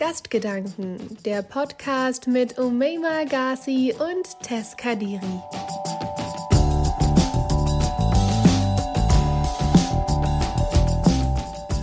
Gastgedanken, 0.00 1.18
der 1.26 1.42
Podcast 1.42 2.26
mit 2.26 2.58
Umeima 2.58 3.24
Ghazi 3.28 3.94
und 3.98 4.40
Tess 4.40 4.74
Kadiri. 4.74 5.20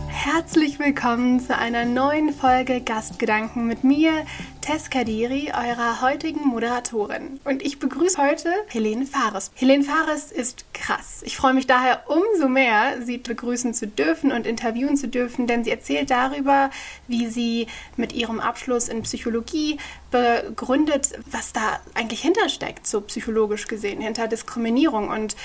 Herzlich 0.08 0.80
willkommen 0.80 1.40
zu 1.40 1.56
einer 1.56 1.86
neuen 1.86 2.34
Folge 2.34 2.82
Gastgedanken 2.82 3.68
mit 3.68 3.84
mir, 3.84 4.26
Tess 4.68 4.90
Kadiri, 4.90 5.54
eurer 5.56 6.02
heutigen 6.02 6.46
Moderatorin. 6.46 7.40
Und 7.46 7.64
ich 7.64 7.80
begrüße 7.80 8.22
heute 8.22 8.50
Helene 8.68 9.06
Fares. 9.06 9.50
Helene 9.56 9.86
Fares 9.86 10.30
ist 10.34 10.66
krass. 10.74 11.22
Ich 11.24 11.38
freue 11.38 11.54
mich 11.54 11.68
daher 11.68 12.04
umso 12.08 12.50
mehr, 12.50 13.02
sie 13.02 13.18
begrüßen 13.18 13.74
zu 13.74 13.88
dürfen 13.88 14.34
und 14.34 14.46
interviewen 14.46 14.98
zu 14.98 15.08
dürfen, 15.08 15.48
denn 15.48 15.64
sie 15.64 15.72
erzählt 15.72 16.12
darüber, 16.12 16.70
wie 17.08 17.28
sie 17.28 17.68
mit 17.96 18.12
ihrem 18.12 18.42
Abschluss 18.42 18.90
in 18.90 19.04
Psychologie 19.04 19.78
begründet, 20.12 21.18
was 21.32 21.54
da 21.54 21.80
eigentlich 21.94 22.22
hintersteckt, 22.22 22.88
so 22.88 23.02
psychologisch 23.02 23.68
gesehen, 23.68 24.02
hinter 24.02 24.28
Diskriminierung. 24.28 25.10
Und 25.10 25.36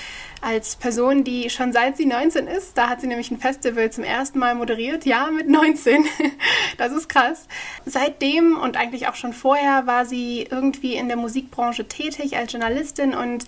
als 0.41 0.75
Person, 0.75 1.23
die 1.23 1.49
schon 1.49 1.73
seit 1.73 1.97
sie 1.97 2.05
19 2.05 2.47
ist, 2.47 2.77
da 2.77 2.89
hat 2.89 3.01
sie 3.01 3.07
nämlich 3.07 3.31
ein 3.31 3.39
Festival 3.39 3.91
zum 3.91 4.03
ersten 4.03 4.39
Mal 4.39 4.55
moderiert, 4.55 5.05
ja, 5.05 5.29
mit 5.31 5.49
19. 5.49 6.05
das 6.77 6.91
ist 6.91 7.09
krass. 7.09 7.47
Seitdem 7.85 8.57
und 8.57 8.77
eigentlich 8.77 9.07
auch 9.07 9.12
schon 9.15 9.33
vorher 9.33 9.87
war 9.87 10.05
sie 10.05 10.47
irgendwie 10.49 10.95
in 10.95 11.07
der 11.07 11.17
Musikbranche 11.17 11.87
tätig 11.87 12.37
als 12.37 12.51
Journalistin 12.51 13.13
und 13.13 13.45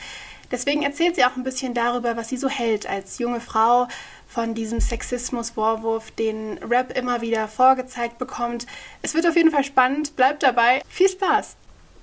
deswegen 0.51 0.83
erzählt 0.83 1.15
sie 1.15 1.25
auch 1.25 1.35
ein 1.35 1.43
bisschen 1.43 1.73
darüber, 1.73 2.17
was 2.17 2.29
sie 2.29 2.37
so 2.37 2.49
hält 2.49 2.89
als 2.89 3.19
junge 3.19 3.39
Frau 3.39 3.87
von 4.27 4.53
diesem 4.53 4.79
Sexismus-Vorwurf, 4.79 6.11
den 6.11 6.57
Rap 6.57 6.97
immer 6.97 7.21
wieder 7.21 7.47
vorgezeigt 7.47 8.17
bekommt. 8.17 8.65
Es 9.01 9.13
wird 9.13 9.27
auf 9.27 9.35
jeden 9.35 9.51
Fall 9.51 9.63
spannend. 9.63 10.15
Bleibt 10.15 10.43
dabei. 10.43 10.81
Viel 10.89 11.09
Spaß. 11.09 11.55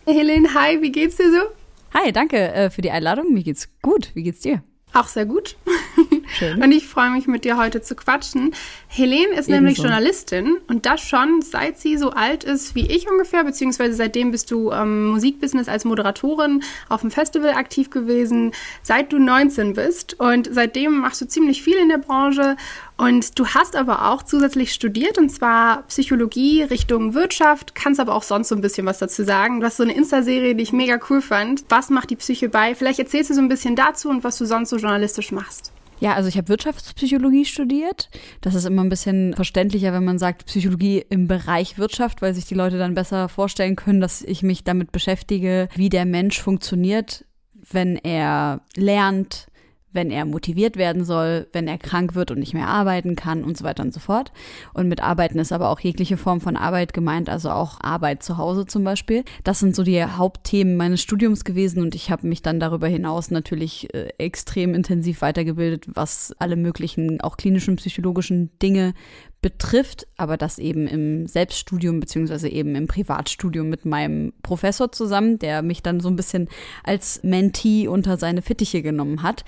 Helene, 0.07 0.55
hi, 0.55 0.81
wie 0.81 0.91
geht's 0.91 1.17
dir 1.17 1.31
so? 1.31 1.99
Hi, 1.99 2.11
danke 2.11 2.37
äh, 2.53 2.71
für 2.71 2.81
die 2.81 2.91
Einladung. 2.91 3.33
Mir 3.33 3.43
geht's 3.43 3.69
gut. 3.83 4.11
Wie 4.15 4.23
geht's 4.23 4.41
dir? 4.41 4.63
Auch 4.95 5.09
sehr 5.09 5.27
gut. 5.27 5.57
Schön. 6.39 6.63
Und 6.63 6.73
ich 6.73 6.87
freue 6.87 7.11
mich, 7.11 7.27
mit 7.27 7.45
dir 7.45 7.57
heute 7.57 7.83
zu 7.83 7.95
quatschen. 7.95 8.55
Helene 8.89 9.33
ist 9.33 9.49
Ebenso. 9.49 9.53
nämlich 9.53 9.79
Journalistin 9.79 10.59
und 10.69 10.87
das 10.87 11.01
schon 11.01 11.43
seit 11.43 11.79
sie 11.79 11.97
so 11.97 12.11
alt 12.11 12.45
ist 12.45 12.75
wie 12.75 12.87
ich 12.87 13.11
ungefähr, 13.11 13.45
beziehungsweise 13.45 13.95
seitdem 13.95 14.31
bist 14.31 14.51
du 14.51 14.71
im 14.71 14.79
ähm, 14.79 15.07
Musikbusiness 15.09 15.69
als 15.69 15.85
Moderatorin 15.85 16.63
auf 16.89 17.03
dem 17.03 17.11
Festival 17.11 17.51
aktiv 17.51 17.91
gewesen, 17.91 18.53
seit 18.83 19.13
du 19.13 19.19
19 19.19 19.75
bist. 19.75 20.19
Und 20.21 20.49
seitdem 20.51 20.99
machst 20.99 21.21
du 21.21 21.29
ziemlich 21.29 21.63
viel 21.63 21.77
in 21.77 21.89
der 21.89 21.99
Branche 21.99 22.57
und 22.97 23.39
du 23.39 23.47
hast 23.47 23.75
aber 23.77 24.11
auch 24.11 24.23
zusätzlich 24.23 24.73
studiert 24.73 25.19
und 25.19 25.29
zwar 25.31 25.83
Psychologie 25.89 26.63
Richtung 26.63 27.15
Wirtschaft, 27.15 27.75
kannst 27.75 28.01
aber 28.01 28.15
auch 28.15 28.23
sonst 28.23 28.49
so 28.49 28.55
ein 28.55 28.61
bisschen 28.61 28.87
was 28.87 28.99
dazu 28.99 29.25
sagen. 29.25 29.61
Du 29.61 29.67
hast 29.67 29.77
so 29.77 29.83
eine 29.83 29.95
Insta-Serie, 29.95 30.55
die 30.55 30.63
ich 30.63 30.73
mega 30.73 31.01
cool 31.11 31.21
fand. 31.21 31.65
Was 31.69 31.91
macht 31.91 32.11
die 32.11 32.17
Psyche 32.17 32.49
bei? 32.49 32.75
Vielleicht 32.75 32.99
erzählst 32.99 33.31
du 33.31 33.35
so 33.35 33.41
ein 33.41 33.49
bisschen 33.49 33.77
dazu 33.77 34.09
und 34.09 34.25
was 34.25 34.39
du 34.39 34.45
sonst 34.45 34.71
so 34.71 34.77
journalistisch 34.77 35.33
machst. 35.33 35.72
Ja, 36.03 36.15
also 36.15 36.29
ich 36.29 36.37
habe 36.37 36.49
Wirtschaftspsychologie 36.49 37.45
studiert. 37.45 38.11
Das 38.41 38.57
ist 38.57 38.65
immer 38.65 38.83
ein 38.83 38.89
bisschen 38.89 39.35
verständlicher, 39.35 39.93
wenn 39.93 40.05
man 40.05 40.19
sagt 40.19 40.47
Psychologie 40.47 41.05
im 41.09 41.29
Bereich 41.29 41.79
Wirtschaft, 41.79 42.23
weil 42.23 42.35
sich 42.35 42.45
die 42.45 42.57
Leute 42.57 42.77
dann 42.77 42.95
besser 42.95 43.29
vorstellen 43.29 43.77
können, 43.77 44.01
dass 44.01 44.21
ich 44.21 44.43
mich 44.43 44.65
damit 44.65 44.91
beschäftige, 44.91 45.69
wie 45.77 45.91
der 45.91 46.05
Mensch 46.05 46.41
funktioniert, 46.41 47.25
wenn 47.71 47.95
er 47.95 48.63
lernt, 48.75 49.47
wenn 49.93 50.11
er 50.11 50.25
motiviert 50.25 50.77
werden 50.77 51.05
soll, 51.05 51.47
wenn 51.53 51.69
er 51.69 51.79
krank 51.79 52.15
wird 52.15 52.31
und 52.31 52.39
nicht 52.39 52.55
mehr 52.55 52.69
arbeiten 52.69 53.17
kann 53.17 53.45
und 53.45 53.57
so 53.57 53.65
weiter 53.65 53.83
und 53.83 53.93
so 53.93 54.01
fort. 54.01 54.33
Und 54.75 54.89
mit 54.89 55.03
Arbeiten 55.03 55.39
ist 55.39 55.53
aber 55.53 55.71
auch 55.71 55.81
jegliche 55.81 56.17
Form 56.17 56.41
von 56.41 56.57
Arbeit 56.57 56.93
gemeint, 56.93 57.29
also 57.29 57.51
auch 57.51 57.81
Arbeit 57.81 58.23
zu 58.23 58.39
Hause 58.39 58.67
zum 58.67 58.85
Beispiel. 58.85 59.25
Das 59.45 59.61
sind 59.61 59.77
so 59.77 59.83
die 59.83 60.03
Hauptthemen 60.05 60.77
meines 60.77 61.03
Studiums 61.03 61.45
gewesen 61.45 61.83
und 61.83 61.95
ich 61.95 62.11
habe 62.11 62.27
mich 62.27 62.43
dann 62.43 62.61
darüber 62.61 62.89
hinaus 62.89 63.31
natürlich 63.31 63.93
äh, 63.95 64.09
extrem 64.19 64.75
intensiv 64.75 65.23
weitergebildet, 65.23 65.87
was 65.95 66.35
alle 66.39 66.57
möglichen 66.57 67.21
auch 67.21 67.37
klinischen, 67.37 67.77
psychologischen 67.77 68.51
Dinge 68.61 68.95
betrifft, 69.43 70.07
aber 70.17 70.37
das 70.37 70.59
eben 70.59 70.87
im 70.87 71.27
Selbststudium 71.27 72.01
beziehungsweise 72.01 72.49
eben 72.49 72.75
im 72.77 72.87
Privatstudium 72.87 73.69
mit 73.69 73.85
meinem 73.85 74.33
Professor 74.43 74.91
zusammen, 74.93 75.39
der 75.39 75.63
mich 75.63 75.83
dann 75.83 76.01
so 76.01 76.09
ein 76.09 76.17
bisschen 76.17 76.49
als 76.85 77.23
Mentee 77.25 77.89
unter 77.89 78.17
seine 78.17 78.41
Fittiche 78.41 78.83
genommen 78.83 79.23
hat. 79.23 79.45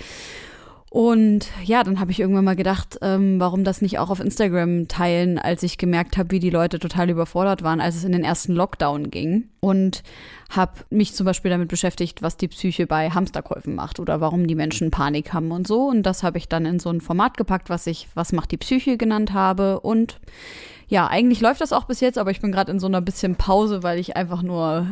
Und 0.95 1.49
ja, 1.65 1.83
dann 1.83 1.99
habe 1.99 2.13
ich 2.13 2.21
irgendwann 2.21 2.45
mal 2.45 2.55
gedacht, 2.55 2.99
ähm, 3.03 3.41
warum 3.41 3.65
das 3.65 3.83
nicht 3.83 3.99
auch 3.99 4.11
auf 4.11 4.21
Instagram 4.21 4.87
teilen, 4.87 5.41
als 5.41 5.65
ich 5.65 5.77
gemerkt 5.77 6.17
habe, 6.17 6.31
wie 6.31 6.39
die 6.39 6.51
Leute 6.51 6.79
total 6.79 7.11
überfordert 7.11 7.65
waren, 7.65 7.81
als 7.81 7.97
es 7.97 8.05
in 8.05 8.13
den 8.13 8.23
ersten 8.23 8.53
Lockdown 8.53 9.11
ging. 9.11 9.49
Und 9.59 10.05
habe 10.51 10.75
mich 10.91 11.13
zum 11.13 11.27
Beispiel 11.27 11.51
damit 11.51 11.67
beschäftigt, 11.67 12.23
was 12.23 12.37
die 12.37 12.47
Psyche 12.47 12.87
bei 12.87 13.11
Hamsterkäufen 13.11 13.75
macht 13.75 13.99
oder 13.99 14.21
warum 14.21 14.47
die 14.47 14.55
Menschen 14.55 14.93
Panik 14.93 15.33
haben 15.33 15.51
und 15.51 15.67
so. 15.67 15.89
Und 15.89 16.05
das 16.05 16.23
habe 16.23 16.39
ich 16.39 16.49
dann 16.49 16.65
in 16.65 16.79
so 16.79 16.91
ein 16.91 17.01
Format 17.01 17.37
gepackt, 17.37 17.71
was 17.71 17.89
ich 17.89 18.07
Was 18.15 18.31
macht 18.31 18.53
die 18.53 18.57
Psyche 18.57 18.97
genannt 18.97 19.33
habe. 19.33 19.81
Und 19.81 20.21
ja, 20.87 21.09
eigentlich 21.09 21.41
läuft 21.41 21.61
das 21.61 21.73
auch 21.73 21.87
bis 21.87 21.99
jetzt, 21.99 22.19
aber 22.19 22.31
ich 22.31 22.41
bin 22.41 22.53
gerade 22.53 22.71
in 22.71 22.79
so 22.79 22.87
einer 22.87 23.01
bisschen 23.01 23.35
Pause, 23.35 23.83
weil 23.83 23.99
ich 23.99 24.17
einfach 24.17 24.43
nur 24.43 24.87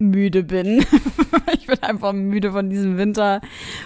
müde 0.00 0.42
bin. 0.42 0.84
ich 1.54 1.66
bin 1.66 1.82
einfach 1.82 2.12
müde 2.12 2.52
von 2.52 2.70
diesem 2.70 2.98
Winter, 2.98 3.40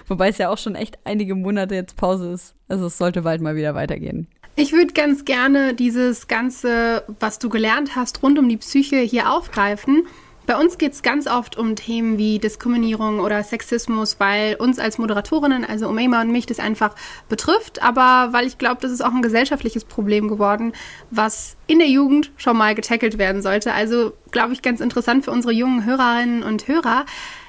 wobei 0.07 0.29
es 0.29 0.39
ja 0.39 0.49
auch 0.49 0.59
schon 0.59 0.75
echt 0.75 0.99
einige 1.05 1.35
Monate 1.35 1.75
jetzt 1.75 1.97
Pause 1.97 2.33
ist. 2.33 2.55
Also 2.69 2.87
es 2.87 2.99
sollte 2.99 3.23
bald 3.23 3.43
mal 3.43 3.57
wieder 3.57 3.75
weitergehen. 3.75 4.29
Ich 4.57 4.73
würde 4.73 4.93
ganz 4.93 5.25
gerne 5.25 5.75
dieses 5.75 6.29
Ganze, 6.29 7.05
was 7.19 7.41
du 7.41 7.49
gelernt 7.49 7.97
hast, 7.97 8.23
rund 8.23 8.39
um 8.39 8.49
die 8.49 8.57
Psyche 8.57 8.99
hier 8.99 9.33
aufgreifen 9.33 10.05
bei 10.47 10.57
uns 10.59 10.79
geht 10.79 10.93
es 10.93 11.03
ganz 11.03 11.27
oft 11.27 11.57
um 11.57 11.77
Themen 11.77 12.19
wie 12.19 12.39
Diskriminierung 12.39 13.21
oder 13.21 13.43
Sexismus, 13.43 14.17
weil 14.19 14.57
uns 14.57 14.79
als 14.79 14.99
Moderatorinnen, 14.99 15.65
also 15.65 15.89
Umeima 15.89 16.21
und 16.21 16.31
mich, 16.31 16.47
das 16.47 16.61
einfach 16.61 16.95
betrifft. 17.29 17.83
Aber 17.83 18.33
weil 18.33 18.47
ich 18.47 18.59
glaube, 18.59 18.81
das 18.81 18.93
ist 18.93 19.03
auch 19.05 19.13
ein 19.13 19.23
gesellschaftliches 19.23 19.85
Problem 19.85 20.29
geworden, 20.29 20.73
was 21.11 21.57
in 21.67 21.79
der 21.79 21.89
Jugend 21.89 22.31
schon 22.37 22.57
mal 22.57 22.75
getackelt 22.75 23.19
werden 23.19 23.43
sollte. 23.43 23.73
Also 23.73 24.13
glaube 24.31 24.53
ich 24.53 24.63
ganz 24.63 24.81
interessant 24.81 25.25
für 25.25 25.31
unsere 25.31 25.53
jungen 25.53 25.85
Hörerinnen 25.85 26.43
und 26.43 26.69
Hörer. 26.69 27.07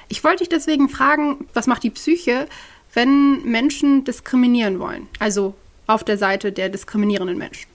Ich 0.08 0.22
wollte 0.24 0.38
dich 0.38 0.48
deswegen 0.48 0.88
fragen, 0.88 1.46
was 1.52 1.66
macht 1.66 1.82
die 1.82 1.90
Psyche, 1.90 2.46
wenn 2.94 3.42
Menschen 3.42 4.04
diskriminieren 4.04 4.78
wollen? 4.78 5.08
Also 5.18 5.54
auf 5.86 6.02
der 6.02 6.18
Seite 6.18 6.52
der 6.52 6.68
diskriminierenden 6.68 7.36
Menschen. 7.36 7.68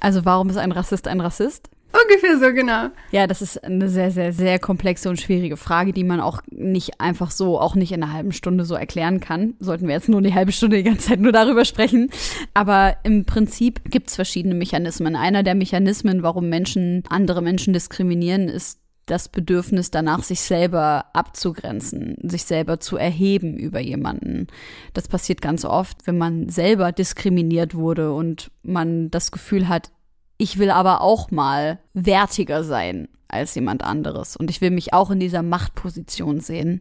Also 0.00 0.24
warum 0.24 0.50
ist 0.50 0.56
ein 0.56 0.72
Rassist 0.72 1.06
ein 1.06 1.20
Rassist? 1.20 1.68
Ungefähr 1.92 2.38
so, 2.38 2.54
genau. 2.54 2.88
Ja, 3.10 3.26
das 3.26 3.42
ist 3.42 3.62
eine 3.64 3.88
sehr, 3.88 4.10
sehr, 4.10 4.32
sehr 4.32 4.58
komplexe 4.58 5.08
und 5.08 5.20
schwierige 5.20 5.56
Frage, 5.56 5.92
die 5.92 6.04
man 6.04 6.20
auch 6.20 6.40
nicht 6.50 7.00
einfach 7.00 7.30
so, 7.30 7.58
auch 7.58 7.74
nicht 7.74 7.92
in 7.92 8.02
einer 8.02 8.12
halben 8.12 8.32
Stunde 8.32 8.64
so 8.64 8.74
erklären 8.74 9.20
kann. 9.20 9.54
Sollten 9.58 9.88
wir 9.88 9.94
jetzt 9.94 10.08
nur 10.08 10.22
die 10.22 10.34
halbe 10.34 10.52
Stunde 10.52 10.76
die 10.76 10.82
ganze 10.84 11.08
Zeit 11.08 11.20
nur 11.20 11.32
darüber 11.32 11.64
sprechen. 11.64 12.10
Aber 12.54 12.96
im 13.02 13.24
Prinzip 13.24 13.90
gibt 13.90 14.08
es 14.08 14.14
verschiedene 14.14 14.54
Mechanismen. 14.54 15.16
Einer 15.16 15.42
der 15.42 15.54
Mechanismen, 15.54 16.22
warum 16.22 16.48
Menschen 16.48 17.02
andere 17.08 17.42
Menschen 17.42 17.72
diskriminieren, 17.72 18.48
ist 18.48 18.80
das 19.06 19.28
Bedürfnis 19.28 19.90
danach, 19.90 20.22
sich 20.22 20.40
selber 20.40 21.06
abzugrenzen, 21.12 22.16
sich 22.22 22.44
selber 22.44 22.78
zu 22.78 22.96
erheben 22.96 23.56
über 23.56 23.80
jemanden. 23.80 24.46
Das 24.94 25.08
passiert 25.08 25.42
ganz 25.42 25.64
oft, 25.64 26.06
wenn 26.06 26.16
man 26.16 26.48
selber 26.48 26.92
diskriminiert 26.92 27.74
wurde 27.74 28.12
und 28.12 28.52
man 28.62 29.10
das 29.10 29.32
Gefühl 29.32 29.68
hat, 29.68 29.90
ich 30.40 30.58
will 30.58 30.70
aber 30.70 31.02
auch 31.02 31.30
mal 31.30 31.78
wertiger 31.92 32.64
sein 32.64 33.08
als 33.28 33.54
jemand 33.54 33.84
anderes. 33.84 34.36
Und 34.36 34.48
ich 34.48 34.62
will 34.62 34.70
mich 34.70 34.94
auch 34.94 35.10
in 35.10 35.20
dieser 35.20 35.42
Machtposition 35.42 36.40
sehen. 36.40 36.80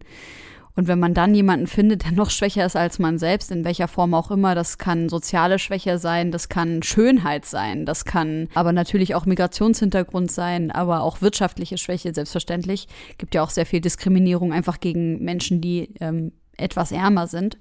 Und 0.75 0.87
wenn 0.87 0.97
man 0.97 1.13
dann 1.13 1.35
jemanden 1.35 1.67
findet, 1.67 2.05
der 2.05 2.13
noch 2.13 2.29
schwächer 2.29 2.65
ist 2.65 2.77
als 2.77 2.99
man 2.99 3.17
selbst, 3.17 3.51
in 3.51 3.65
welcher 3.65 3.89
Form 3.89 4.13
auch 4.13 4.31
immer, 4.31 4.55
das 4.55 4.77
kann 4.77 5.09
soziale 5.09 5.59
Schwäche 5.59 5.97
sein, 5.97 6.31
das 6.31 6.47
kann 6.47 6.83
Schönheit 6.83 7.43
sein, 7.43 7.85
das 7.85 8.05
kann 8.05 8.47
aber 8.53 8.71
natürlich 8.71 9.13
auch 9.13 9.25
Migrationshintergrund 9.25 10.31
sein, 10.31 10.71
aber 10.71 11.03
auch 11.03 11.21
wirtschaftliche 11.21 11.77
Schwäche, 11.77 12.13
selbstverständlich. 12.13 12.87
Gibt 13.17 13.35
ja 13.35 13.43
auch 13.43 13.49
sehr 13.49 13.65
viel 13.65 13.81
Diskriminierung 13.81 14.53
einfach 14.53 14.79
gegen 14.79 15.21
Menschen, 15.21 15.59
die 15.59 15.95
ähm, 15.99 16.31
etwas 16.55 16.93
ärmer 16.93 17.27
sind 17.27 17.57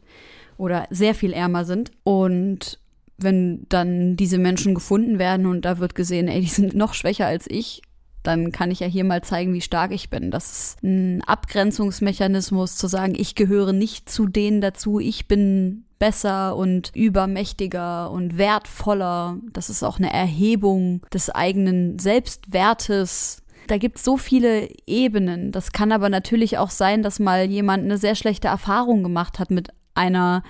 oder 0.58 0.86
sehr 0.90 1.16
viel 1.16 1.32
ärmer 1.32 1.64
sind. 1.64 1.90
Und 2.04 2.78
wenn 3.18 3.66
dann 3.68 4.16
diese 4.16 4.38
Menschen 4.38 4.74
gefunden 4.74 5.18
werden 5.18 5.46
und 5.46 5.64
da 5.64 5.78
wird 5.78 5.94
gesehen, 5.94 6.28
ey, 6.28 6.40
die 6.40 6.46
sind 6.46 6.74
noch 6.74 6.94
schwächer 6.94 7.26
als 7.26 7.46
ich, 7.48 7.82
dann 8.22 8.52
kann 8.52 8.70
ich 8.70 8.80
ja 8.80 8.86
hier 8.86 9.04
mal 9.04 9.22
zeigen, 9.22 9.54
wie 9.54 9.60
stark 9.60 9.92
ich 9.92 10.10
bin. 10.10 10.30
Das 10.30 10.50
ist 10.50 10.82
ein 10.82 11.22
Abgrenzungsmechanismus, 11.24 12.76
zu 12.76 12.86
sagen, 12.86 13.14
ich 13.16 13.34
gehöre 13.34 13.72
nicht 13.72 14.08
zu 14.08 14.26
denen 14.26 14.60
dazu, 14.60 14.98
ich 15.00 15.28
bin 15.28 15.84
besser 15.98 16.56
und 16.56 16.92
übermächtiger 16.94 18.10
und 18.10 18.38
wertvoller. 18.38 19.38
Das 19.52 19.70
ist 19.70 19.82
auch 19.82 19.98
eine 19.98 20.12
Erhebung 20.12 21.02
des 21.12 21.30
eigenen 21.30 21.98
Selbstwertes. 21.98 23.42
Da 23.66 23.78
gibt 23.78 23.98
es 23.98 24.04
so 24.04 24.16
viele 24.16 24.68
Ebenen. 24.86 25.52
Das 25.52 25.72
kann 25.72 25.92
aber 25.92 26.08
natürlich 26.08 26.58
auch 26.58 26.70
sein, 26.70 27.02
dass 27.02 27.18
mal 27.18 27.44
jemand 27.46 27.84
eine 27.84 27.98
sehr 27.98 28.14
schlechte 28.14 28.48
Erfahrung 28.48 29.02
gemacht 29.02 29.38
hat 29.38 29.50
mit 29.50 29.70
einer 29.94 30.42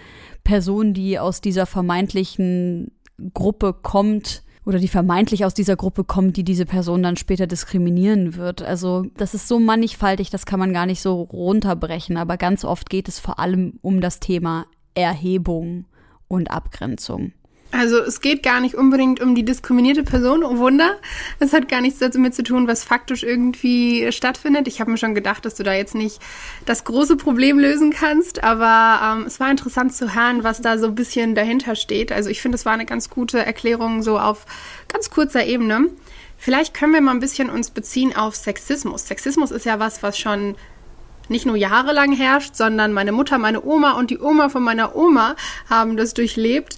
Person, 0.49 0.95
die 0.95 1.19
aus 1.19 1.43
dieser 1.43 1.67
vermeintlichen 1.67 2.91
Gruppe 3.35 3.75
kommt 3.75 4.43
oder 4.65 4.79
die 4.79 4.89
vermeintlich 4.89 5.45
aus 5.45 5.53
dieser 5.53 5.77
Gruppe 5.77 6.05
kommen, 6.05 6.33
die 6.33 6.43
diese 6.43 6.65
Person 6.65 7.03
dann 7.03 7.19
später 7.19 7.47
diskriminieren 7.47 8.35
wird. 8.35 8.63
Also 8.63 9.05
das 9.19 9.35
ist 9.35 9.47
so 9.47 9.61
mannigfaltig, 9.61 10.31
das 10.31 10.47
kann 10.47 10.59
man 10.59 10.73
gar 10.73 10.87
nicht 10.87 11.03
so 11.03 11.21
runterbrechen, 11.21 12.17
aber 12.17 12.39
ganz 12.39 12.65
oft 12.65 12.89
geht 12.89 13.09
es 13.09 13.19
vor 13.19 13.39
allem 13.39 13.79
um 13.83 14.01
das 14.01 14.21
Thema 14.21 14.65
Erhebung 14.95 15.85
und 16.29 16.51
Abgrenzung. 16.51 17.33
Also 17.71 17.99
es 17.99 18.23
geht 18.23 18.43
gar 18.43 18.61
nicht 18.61 18.75
unbedingt 18.75 19.21
um 19.21 19.35
die 19.35 19.45
diskriminierte 19.45 20.03
Person, 20.03 20.43
oh 20.43 20.57
Wunder. 20.57 20.97
Es 21.39 21.53
hat 21.53 21.69
gar 21.69 21.83
nichts 21.83 21.99
damit 21.99 22.35
zu 22.35 22.43
tun, 22.43 22.67
was 22.67 22.83
faktisch 22.83 23.23
irgendwie 23.23 24.11
stattfindet. 24.11 24.67
Ich 24.69 24.81
habe 24.81 24.91
mir 24.91 24.97
schon 24.97 25.15
gedacht, 25.15 25.45
dass 25.45 25.55
du 25.55 25.63
da 25.63 25.75
jetzt 25.75 25.95
nicht 25.95 26.19
das 26.65 26.85
große 26.85 27.17
Problem 27.17 27.59
lösen 27.59 27.91
kannst, 27.91 28.43
aber 28.43 29.19
ähm, 29.21 29.27
es 29.27 29.39
war 29.39 29.51
interessant 29.51 29.95
zu 29.95 30.15
hören, 30.15 30.45
was 30.45 30.63
da 30.63 30.79
so 30.79 30.87
ein 30.87 30.95
bisschen 30.95 31.35
dahinter 31.35 31.77
steht. 31.77 32.11
Also 32.11 32.31
ich 32.31 32.41
finde, 32.41 32.57
es 32.57 32.65
war 32.65 32.73
eine 32.73 32.87
ganz 32.87 33.11
gute 33.11 33.45
Erklärung 33.45 34.03
so 34.03 34.19
auf 34.19 34.47
ganz 34.89 35.11
kurzer 35.11 35.45
Ebene. 35.45 35.91
Vielleicht 36.39 36.73
können 36.73 36.95
wir 36.95 37.03
mal 37.03 37.11
ein 37.11 37.21
bisschen 37.21 37.51
uns 37.51 37.71
beziehen 37.71 38.17
auf 38.17 38.35
Sexismus. 38.35 39.07
Sexismus 39.07 39.51
ist 39.51 39.67
ja 39.67 39.79
was, 39.79 40.03
was 40.03 40.17
schon 40.17 40.57
nicht 41.29 41.47
nur 41.47 41.57
jahrelang 41.57 42.13
herrscht, 42.13 42.57
sondern 42.57 42.93
meine 42.93 43.13
Mutter, 43.13 43.39
meine 43.39 43.63
Oma 43.63 43.93
und 43.93 44.11
die 44.11 44.19
Oma 44.19 44.49
von 44.49 44.63
meiner 44.63 44.97
Oma 44.97 45.37
haben 45.69 45.97
das 45.97 46.15
durchlebt. 46.15 46.77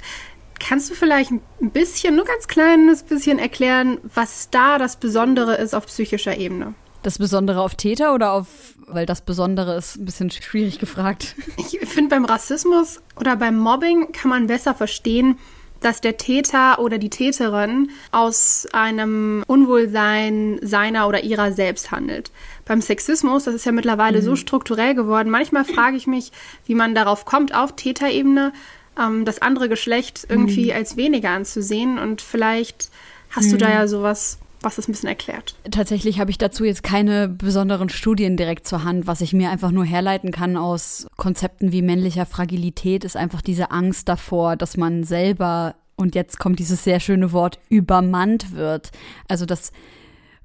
Kannst 0.61 0.91
du 0.91 0.95
vielleicht 0.95 1.33
ein 1.33 1.43
bisschen, 1.73 2.15
nur 2.15 2.25
ganz 2.25 2.47
kleines 2.47 3.03
bisschen 3.03 3.39
erklären, 3.39 3.99
was 4.15 4.51
da 4.51 4.79
das 4.79 4.97
Besondere 4.97 5.57
ist 5.57 5.75
auf 5.75 5.87
psychischer 5.87 6.37
Ebene? 6.37 6.75
Das 7.03 7.19
Besondere 7.19 7.63
auf 7.63 7.75
Täter 7.75 8.15
oder 8.15 8.33
auf, 8.33 8.47
weil 8.87 9.07
das 9.07 9.23
Besondere 9.23 9.77
ist 9.77 9.97
ein 9.97 10.05
bisschen 10.05 10.31
schwierig 10.31 10.79
gefragt. 10.79 11.35
Ich 11.57 11.81
finde, 11.89 12.11
beim 12.11 12.27
Rassismus 12.27 13.01
oder 13.17 13.37
beim 13.37 13.59
Mobbing 13.59 14.13
kann 14.13 14.29
man 14.29 14.47
besser 14.47 14.75
verstehen, 14.75 15.39
dass 15.81 16.03
der 16.03 16.19
Täter 16.19 16.79
oder 16.79 16.99
die 16.99 17.09
Täterin 17.09 17.91
aus 18.13 18.69
einem 18.73 19.43
Unwohlsein 19.47 20.59
seiner 20.63 21.09
oder 21.09 21.25
ihrer 21.25 21.53
selbst 21.53 21.91
handelt. 21.91 22.31
Beim 22.67 22.83
Sexismus, 22.83 23.45
das 23.45 23.55
ist 23.55 23.65
ja 23.65 23.73
mittlerweile 23.73 24.19
mhm. 24.19 24.25
so 24.25 24.37
strukturell 24.37 24.95
geworden, 24.95 25.31
manchmal 25.31 25.65
frage 25.65 25.97
ich 25.97 26.07
mich, 26.07 26.33
wie 26.67 26.75
man 26.75 26.95
darauf 26.95 27.25
kommt, 27.25 27.55
auf 27.55 27.77
Täterebene, 27.77 28.53
ähm, 28.99 29.25
das 29.25 29.43
andere 29.43 29.69
Geschlecht 29.69 30.27
irgendwie 30.29 30.67
mhm. 30.67 30.77
als 30.77 30.97
weniger 30.97 31.31
anzusehen. 31.31 31.99
Und 31.99 32.23
vielleicht 32.23 32.91
hast 33.31 33.47
mhm. 33.47 33.51
du 33.53 33.57
da 33.59 33.69
mhm. 33.69 33.75
ja 33.75 33.89
sowas, 33.89 34.39
was 34.61 34.77
das 34.77 34.89
ein 34.89 34.93
bisschen 34.93 35.09
erklärt. 35.09 35.55
Tatsächlich 35.71 36.21
habe 36.21 36.31
ich 36.31 36.39
dazu 36.39 36.65
jetzt 36.65 36.83
keine 36.83 37.29
besonderen 37.29 37.89
Studien 37.89 38.37
direkt 38.37 38.67
zur 38.67 38.85
Hand. 38.85 39.07
Was 39.07 39.21
ich 39.21 39.33
mir 39.33 39.51
einfach 39.51 39.71
nur 39.71 39.85
herleiten 39.85 40.33
kann 40.33 40.57
aus 40.57 41.07
Konzepten 41.17 41.73
wie 41.73 41.83
männlicher 41.83 42.27
Fragilität, 42.27 43.05
ist 43.05 43.17
einfach 43.17 43.43
diese 43.43 43.71
Angst 43.71 44.09
davor, 44.09 44.57
dass 44.57 44.77
man 44.77 45.05
selber, 45.05 45.77
und 45.97 46.15
jetzt 46.15 46.39
kommt 46.39 46.59
dieses 46.59 46.85
sehr 46.85 47.01
schöne 47.01 47.33
Wort, 47.33 47.59
übermannt 47.69 48.55
wird. 48.55 48.91
Also 49.29 49.47
dass 49.47 49.73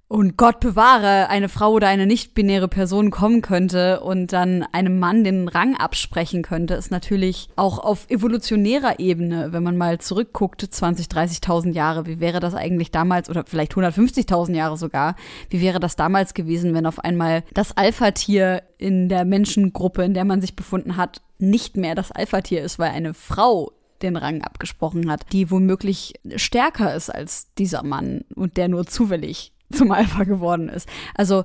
und 0.07 0.37
Gott 0.37 0.59
bewahre, 0.59 1.29
eine 1.29 1.49
Frau 1.49 1.71
oder 1.71 1.87
eine 1.87 2.05
nicht-binäre 2.05 2.67
Person 2.67 3.09
kommen 3.09 3.41
könnte 3.41 4.01
und 4.01 4.33
dann 4.33 4.63
einem 4.71 4.99
Mann 4.99 5.23
den 5.23 5.47
Rang 5.47 5.75
absprechen 5.75 6.43
könnte, 6.43 6.75
ist 6.75 6.91
natürlich 6.91 7.49
auch 7.55 7.79
auf 7.79 8.07
evolutionärer 8.09 8.99
Ebene, 8.99 9.51
wenn 9.51 9.63
man 9.63 9.77
mal 9.77 9.99
zurückguckt, 9.99 10.61
20, 10.61 11.07
30.000 11.07 11.71
Jahre, 11.73 12.05
wie 12.05 12.19
wäre 12.19 12.39
das 12.39 12.53
eigentlich 12.53 12.91
damals 12.91 13.29
oder 13.29 13.45
vielleicht 13.47 13.73
150.000 13.73 14.53
Jahre 14.53 14.77
sogar, 14.77 15.15
wie 15.49 15.61
wäre 15.61 15.79
das 15.79 15.95
damals 15.95 16.35
gewesen, 16.35 16.75
wenn 16.75 16.85
auf 16.85 16.99
einmal 16.99 17.43
das 17.55 17.75
Alpha-Tier 17.75 18.61
in 18.77 19.09
der 19.09 19.25
Menschengruppe, 19.25 20.03
in 20.03 20.13
der 20.13 20.25
man 20.25 20.39
sich 20.39 20.55
befunden 20.55 20.97
hat, 20.97 21.21
nicht 21.39 21.77
mehr 21.77 21.95
das 21.95 22.11
Alpha-Tier 22.11 22.61
ist, 22.61 22.77
weil 22.77 22.91
eine 22.91 23.15
Frau 23.15 23.71
den 24.03 24.17
Rang 24.17 24.43
abgesprochen 24.43 25.09
hat, 25.09 25.25
die 25.31 25.49
womöglich 25.49 26.13
stärker 26.35 26.93
ist 26.93 27.09
als 27.09 27.53
dieser 27.57 27.83
Mann 27.83 28.23
und 28.35 28.57
der 28.57 28.67
nur 28.67 28.85
zufällig 28.85 29.54
zum 29.71 29.91
Alpha 29.91 30.23
geworden 30.23 30.69
ist. 30.69 30.87
Also 31.15 31.43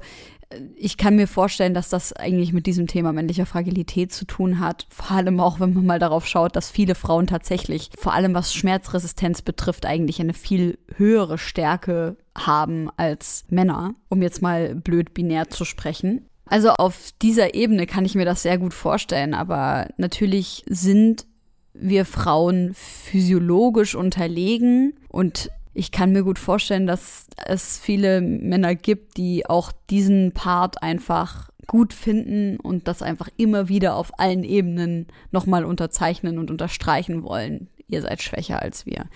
ich 0.75 0.97
kann 0.97 1.15
mir 1.15 1.29
vorstellen, 1.29 1.75
dass 1.75 1.91
das 1.91 2.13
eigentlich 2.13 2.53
mit 2.53 2.67
diesem 2.67 2.89
Thema 2.89 3.13
männlicher 3.13 3.47
Fragilität 3.47 4.13
zu 4.13 4.25
tun 4.25 4.59
hat. 4.59 4.87
Vor 4.91 5.13
allem 5.13 5.39
auch, 5.39 5.61
wenn 5.61 5.75
man 5.75 5.87
mal 5.87 5.99
darauf 6.01 6.27
schaut, 6.27 6.57
dass 6.57 6.71
viele 6.71 6.97
Frauen 6.97 7.29
tatsächlich, 7.29 7.91
vor 7.97 8.15
allem 8.15 8.35
was 8.35 8.53
Schmerzresistenz 8.53 9.43
betrifft, 9.43 9.87
eigentlich 9.87 10.21
eine 10.21 10.35
viel 10.35 10.79
höhere 10.97 11.39
Stärke 11.39 12.17
haben 12.37 12.91
als 12.97 13.45
Männer, 13.49 13.95
um 14.09 14.23
jetzt 14.23 14.43
mal 14.43 14.75
blöd 14.75 15.15
binär 15.15 15.49
zu 15.51 15.65
sprechen. 15.65 16.27
Also 16.47 16.71
auf 16.71 17.11
dieser 17.23 17.55
Ebene 17.55 17.87
kann 17.87 18.05
ich 18.05 18.17
mir 18.17 18.25
das 18.25 18.43
sehr 18.43 18.59
gut 18.59 18.75
vorstellen, 18.75 19.35
aber 19.35 19.87
natürlich 19.99 20.65
sind 20.69 21.27
wir 21.75 22.05
Frauen 22.05 22.73
physiologisch 22.75 23.95
unterlegen 23.95 24.95
und 25.09 25.51
ich 25.73 25.93
kann 25.93 26.13
mir 26.13 26.23
gut 26.23 26.39
vorstellen, 26.39 26.87
dass 26.87 27.27
es 27.47 27.79
viele 27.79 28.21
Männer 28.21 28.75
gibt, 28.75 29.17
die 29.17 29.47
auch 29.47 29.73
diesen 29.89 30.33
Part 30.33 30.83
einfach 30.83 31.51
gut 31.67 31.93
finden 31.93 32.59
und 32.59 32.89
das 32.89 33.03
einfach 33.03 33.29
immer 33.37 33.69
wieder 33.69 33.95
auf 33.95 34.19
allen 34.19 34.43
Ebenen 34.43 35.07
nochmal 35.31 35.65
unterzeichnen 35.65 36.39
und 36.39 36.51
unterstreichen 36.51 37.23
wollen. 37.23 37.69
Ihr 37.87 38.03
seid 38.03 38.23
schwächer 38.23 38.61
als 38.61 38.87
wir. 38.87 39.07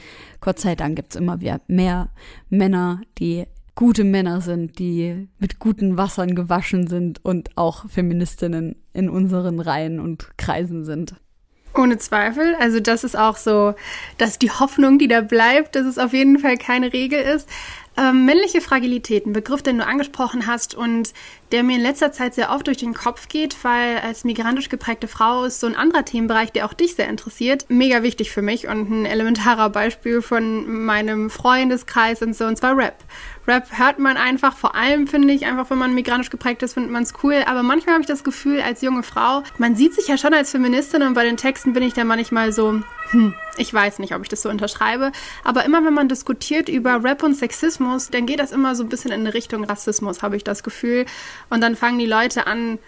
Gott 0.40 0.60
sei 0.60 0.76
Dank 0.76 0.96
gibt 0.96 1.14
es 1.14 1.20
immer 1.20 1.40
wieder 1.40 1.60
mehr 1.66 2.10
Männer, 2.48 3.00
die 3.18 3.46
gute 3.74 4.04
Männer 4.04 4.40
sind, 4.40 4.78
die 4.78 5.28
mit 5.38 5.58
guten 5.58 5.96
Wassern 5.96 6.36
gewaschen 6.36 6.86
sind 6.86 7.24
und 7.24 7.56
auch 7.56 7.88
Feministinnen 7.88 8.76
in 8.92 9.08
unseren 9.08 9.58
Reihen 9.58 9.98
und 9.98 10.36
Kreisen 10.36 10.84
sind. 10.84 11.16
Ohne 11.76 11.98
Zweifel. 11.98 12.54
Also 12.60 12.80
das 12.80 13.02
ist 13.04 13.16
auch 13.16 13.36
so, 13.36 13.74
dass 14.16 14.38
die 14.38 14.50
Hoffnung, 14.50 14.98
die 14.98 15.08
da 15.08 15.20
bleibt, 15.20 15.74
dass 15.74 15.86
es 15.86 15.98
auf 15.98 16.12
jeden 16.12 16.38
Fall 16.38 16.56
keine 16.56 16.92
Regel 16.92 17.20
ist. 17.20 17.48
Ähm, 17.96 18.24
männliche 18.24 18.60
Fragilität, 18.60 19.24
ein 19.24 19.32
Begriff, 19.32 19.62
den 19.62 19.78
du 19.78 19.86
angesprochen 19.86 20.48
hast 20.48 20.74
und 20.74 21.12
der 21.52 21.62
mir 21.62 21.76
in 21.76 21.82
letzter 21.82 22.10
Zeit 22.10 22.34
sehr 22.34 22.50
oft 22.50 22.66
durch 22.66 22.78
den 22.78 22.92
Kopf 22.92 23.28
geht, 23.28 23.56
weil 23.62 23.98
als 23.98 24.24
migrantisch 24.24 24.68
geprägte 24.68 25.06
Frau 25.06 25.44
ist 25.44 25.60
so 25.60 25.68
ein 25.68 25.76
anderer 25.76 26.04
Themenbereich, 26.04 26.50
der 26.50 26.66
auch 26.66 26.72
dich 26.72 26.96
sehr 26.96 27.08
interessiert, 27.08 27.66
mega 27.68 28.02
wichtig 28.02 28.32
für 28.32 28.42
mich 28.42 28.66
und 28.66 28.90
ein 28.90 29.06
elementarer 29.06 29.70
Beispiel 29.70 30.22
von 30.22 30.84
meinem 30.84 31.30
Freundeskreis 31.30 32.20
und 32.22 32.34
so, 32.34 32.46
und 32.46 32.58
zwar 32.58 32.76
Rap. 32.76 32.96
Rap 33.46 33.68
hört 33.78 34.00
man 34.00 34.16
einfach, 34.16 34.56
vor 34.56 34.74
allem 34.74 35.06
finde 35.06 35.32
ich, 35.32 35.46
einfach 35.46 35.70
wenn 35.70 35.78
man 35.78 35.94
migrantisch 35.94 36.30
geprägt 36.30 36.64
ist, 36.64 36.74
findet 36.74 36.90
man 36.90 37.04
es 37.04 37.12
cool. 37.22 37.44
Aber 37.46 37.62
manchmal 37.62 37.94
habe 37.94 38.02
ich 38.02 38.08
das 38.08 38.24
Gefühl, 38.24 38.60
als 38.60 38.82
junge 38.82 39.04
Frau, 39.04 39.44
man 39.58 39.76
sieht 39.76 39.94
sich 39.94 40.08
ja 40.08 40.18
schon 40.18 40.34
als 40.34 40.50
Feministin 40.50 41.02
und 41.02 41.14
bei 41.14 41.24
den 41.24 41.36
Texten 41.36 41.74
bin 41.74 41.84
ich 41.84 41.94
dann 41.94 42.08
manchmal 42.08 42.52
so, 42.52 42.80
hm, 43.10 43.34
ich 43.56 43.72
weiß 43.72 43.98
nicht, 43.98 44.14
ob 44.14 44.22
ich 44.22 44.28
das 44.28 44.42
so 44.42 44.48
unterschreibe. 44.48 45.12
Aber 45.44 45.64
immer 45.64 45.84
wenn 45.84 45.94
man 45.94 46.08
diskutiert 46.08 46.68
über 46.68 47.02
Rap 47.04 47.22
und 47.22 47.34
Sexismus, 47.34 48.10
dann 48.10 48.26
geht 48.26 48.40
das 48.40 48.52
immer 48.52 48.74
so 48.74 48.82
ein 48.82 48.88
bisschen 48.88 49.12
in 49.12 49.20
eine 49.20 49.34
Richtung 49.34 49.64
Rassismus, 49.64 50.22
habe 50.22 50.36
ich 50.36 50.44
das 50.44 50.62
Gefühl. 50.62 51.06
Und 51.50 51.60
dann 51.60 51.76
fangen 51.76 51.98
die 51.98 52.06
Leute 52.06 52.46
an, 52.46 52.78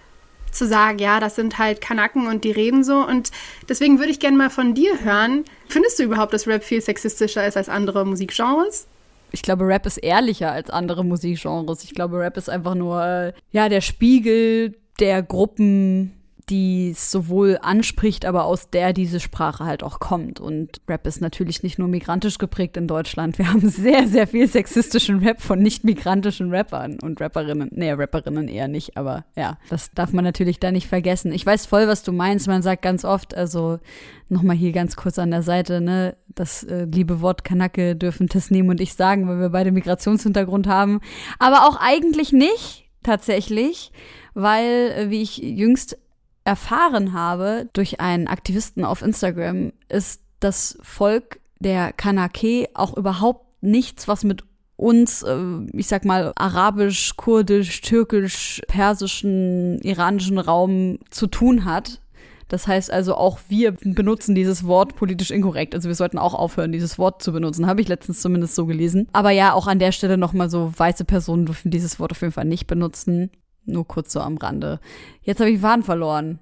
zu 0.53 0.67
sagen, 0.67 0.99
ja, 0.99 1.21
das 1.21 1.37
sind 1.37 1.59
halt 1.59 1.83
Kanaken 1.83 2.29
und 2.29 2.45
die 2.45 2.51
reden 2.51 2.83
so. 2.83 3.07
Und 3.07 3.31
deswegen 3.69 3.99
würde 3.99 4.11
ich 4.11 4.21
gerne 4.21 4.37
mal 4.39 4.49
von 4.49 4.75
dir 4.75 5.05
hören. 5.05 5.45
Findest 5.69 5.99
du 5.99 6.05
überhaupt, 6.05 6.33
dass 6.33 6.47
Rap 6.47 6.65
viel 6.65 6.81
sexistischer 6.81 7.47
ist 7.47 7.57
als 7.57 7.69
andere 7.69 8.07
Musikgenres? 8.07 8.87
ich 9.33 9.43
glaube, 9.43 9.67
Rap 9.67 9.87
ist 9.87 9.99
ehrlicher 9.99 10.53
als 10.53 10.71
andere 10.71 11.05
Musikgenres. 11.05 11.85
Ich 11.85 11.95
glaube, 11.95 12.19
Rap 12.19 12.37
ist 12.37 12.49
einfach 12.49 12.75
nur, 12.75 13.05
äh, 13.05 13.33
ja, 13.51 13.69
der 13.69 13.81
Spiegel 13.81 14.79
der 14.99 15.23
Gruppen, 15.23 16.13
die 16.49 16.93
sowohl 16.95 17.59
anspricht, 17.61 18.25
aber 18.25 18.45
aus 18.45 18.71
der 18.71 18.93
diese 18.93 19.19
Sprache 19.19 19.65
halt 19.65 19.83
auch 19.83 19.99
kommt. 19.99 20.39
Und 20.39 20.81
Rap 20.89 21.05
ist 21.07 21.21
natürlich 21.21 21.65
nicht 21.65 21.79
nur 21.79 21.89
migrantisch 21.89 22.39
geprägt 22.39 22.77
in 22.77 22.87
Deutschland. 22.87 23.37
Wir 23.39 23.53
haben 23.53 23.69
sehr, 23.69 24.07
sehr 24.07 24.29
viel 24.29 24.47
sexistischen 24.47 25.19
Rap 25.19 25.43
von 25.43 25.59
nicht-migrantischen 25.59 26.55
Rappern 26.55 26.99
und 27.03 27.21
Rapperinnen. 27.21 27.71
Nee, 27.73 27.91
Rapperinnen 27.91 28.47
eher 28.47 28.69
nicht, 28.69 28.97
aber 28.97 29.25
ja, 29.35 29.59
das 29.71 29.91
darf 29.93 30.13
man 30.13 30.25
natürlich 30.25 30.61
da 30.61 30.71
nicht 30.71 30.87
vergessen. 30.87 31.33
Ich 31.33 31.45
weiß 31.45 31.67
voll, 31.67 31.89
was 31.89 32.05
du 32.05 32.13
meinst. 32.13 32.47
Man 32.47 32.63
sagt 32.63 32.83
ganz 32.83 33.05
oft, 33.05 33.37
also 33.37 33.81
nochmal 34.29 34.57
hier 34.57 34.71
ganz 34.71 34.95
kurz 34.95 35.19
an 35.19 35.33
der 35.33 35.43
Seite, 35.43 35.81
ne, 35.81 36.17
das 36.29 36.63
äh, 36.63 36.85
liebe 36.85 37.21
Wort 37.21 37.43
Kanake 37.43 37.97
dürfen 37.97 38.29
Tesnim 38.29 38.69
und 38.69 38.81
ich 38.81 38.95
sagen, 38.95 39.27
weil 39.27 39.41
wir 39.41 39.49
beide 39.49 39.73
Migrationshintergrund 39.73 40.69
haben. 40.69 41.01
Aber 41.41 41.67
auch 41.67 41.77
eigentlich 41.81 42.33
nicht, 42.33 42.89
tatsächlich, 43.03 43.91
weil, 44.35 44.93
äh, 44.97 45.11
wie 45.11 45.23
ich 45.23 45.39
jüngst 45.39 45.99
erfahren 46.47 47.13
habe 47.13 47.69
durch 47.73 48.01
einen 48.01 48.29
Aktivisten 48.29 48.85
auf 48.85 49.03
Instagram, 49.03 49.73
ist 49.89 50.23
das 50.41 50.79
Volk 50.83 51.41
der 51.59 51.93
Kanake 51.93 52.69
auch 52.75 52.97
überhaupt 52.97 53.47
nichts, 53.63 54.07
was 54.07 54.23
mit 54.23 54.45
uns, 54.77 55.23
äh, 55.23 55.39
ich 55.73 55.89
sag 55.89 56.05
mal, 56.05 56.33
arabisch, 56.37 57.17
kurdisch, 57.17 57.81
türkisch, 57.81 58.63
persischen, 58.69 59.81
iranischen 59.81 60.39
Raum 60.39 60.99
zu 61.11 61.27
tun 61.27 61.65
hat. 61.65 62.01
Das 62.49 62.69
heißt 62.69 62.93
also, 62.93 63.17
auch 63.17 63.41
wir 63.49 63.73
benutzen 63.73 64.37
dieses 64.37 64.65
Wort 64.65 64.95
politisch 64.95 65.33
inkorrekt. 65.33 65.75
Also 65.75 65.89
wir 65.89 65.97
sollten 65.97 66.19
auch 66.19 66.35
aufhören, 66.35 66.71
dieses 66.71 66.97
Wort 66.97 67.23
zu 67.23 67.33
benutzen. 67.33 67.67
Habe 67.67 67.81
ich 67.81 67.89
letztens 67.89 68.21
zumindest 68.21 68.55
so 68.55 68.67
gelesen. 68.67 69.09
Aber 69.13 69.31
ja, 69.31 69.53
auch 69.53 69.67
an 69.67 69.81
der 69.81 69.91
Stelle 69.91 70.17
nochmal 70.17 70.49
so, 70.49 70.73
weiße 70.77 71.05
Personen 71.05 71.47
dürfen 71.47 71.73
dieses 71.73 71.99
Wort 71.99 72.13
auf 72.13 72.21
jeden 72.21 72.33
Fall 72.33 72.45
nicht 72.45 72.69
benutzen. 72.69 73.31
Nur 73.67 73.87
kurz 73.87 74.13
so 74.13 74.21
am 74.21 74.37
Rande. 74.37 74.81
Jetzt 75.23 75.41
habe 75.41 75.51
ich 75.51 75.61
Faden 75.61 75.83
verloren. 75.83 76.39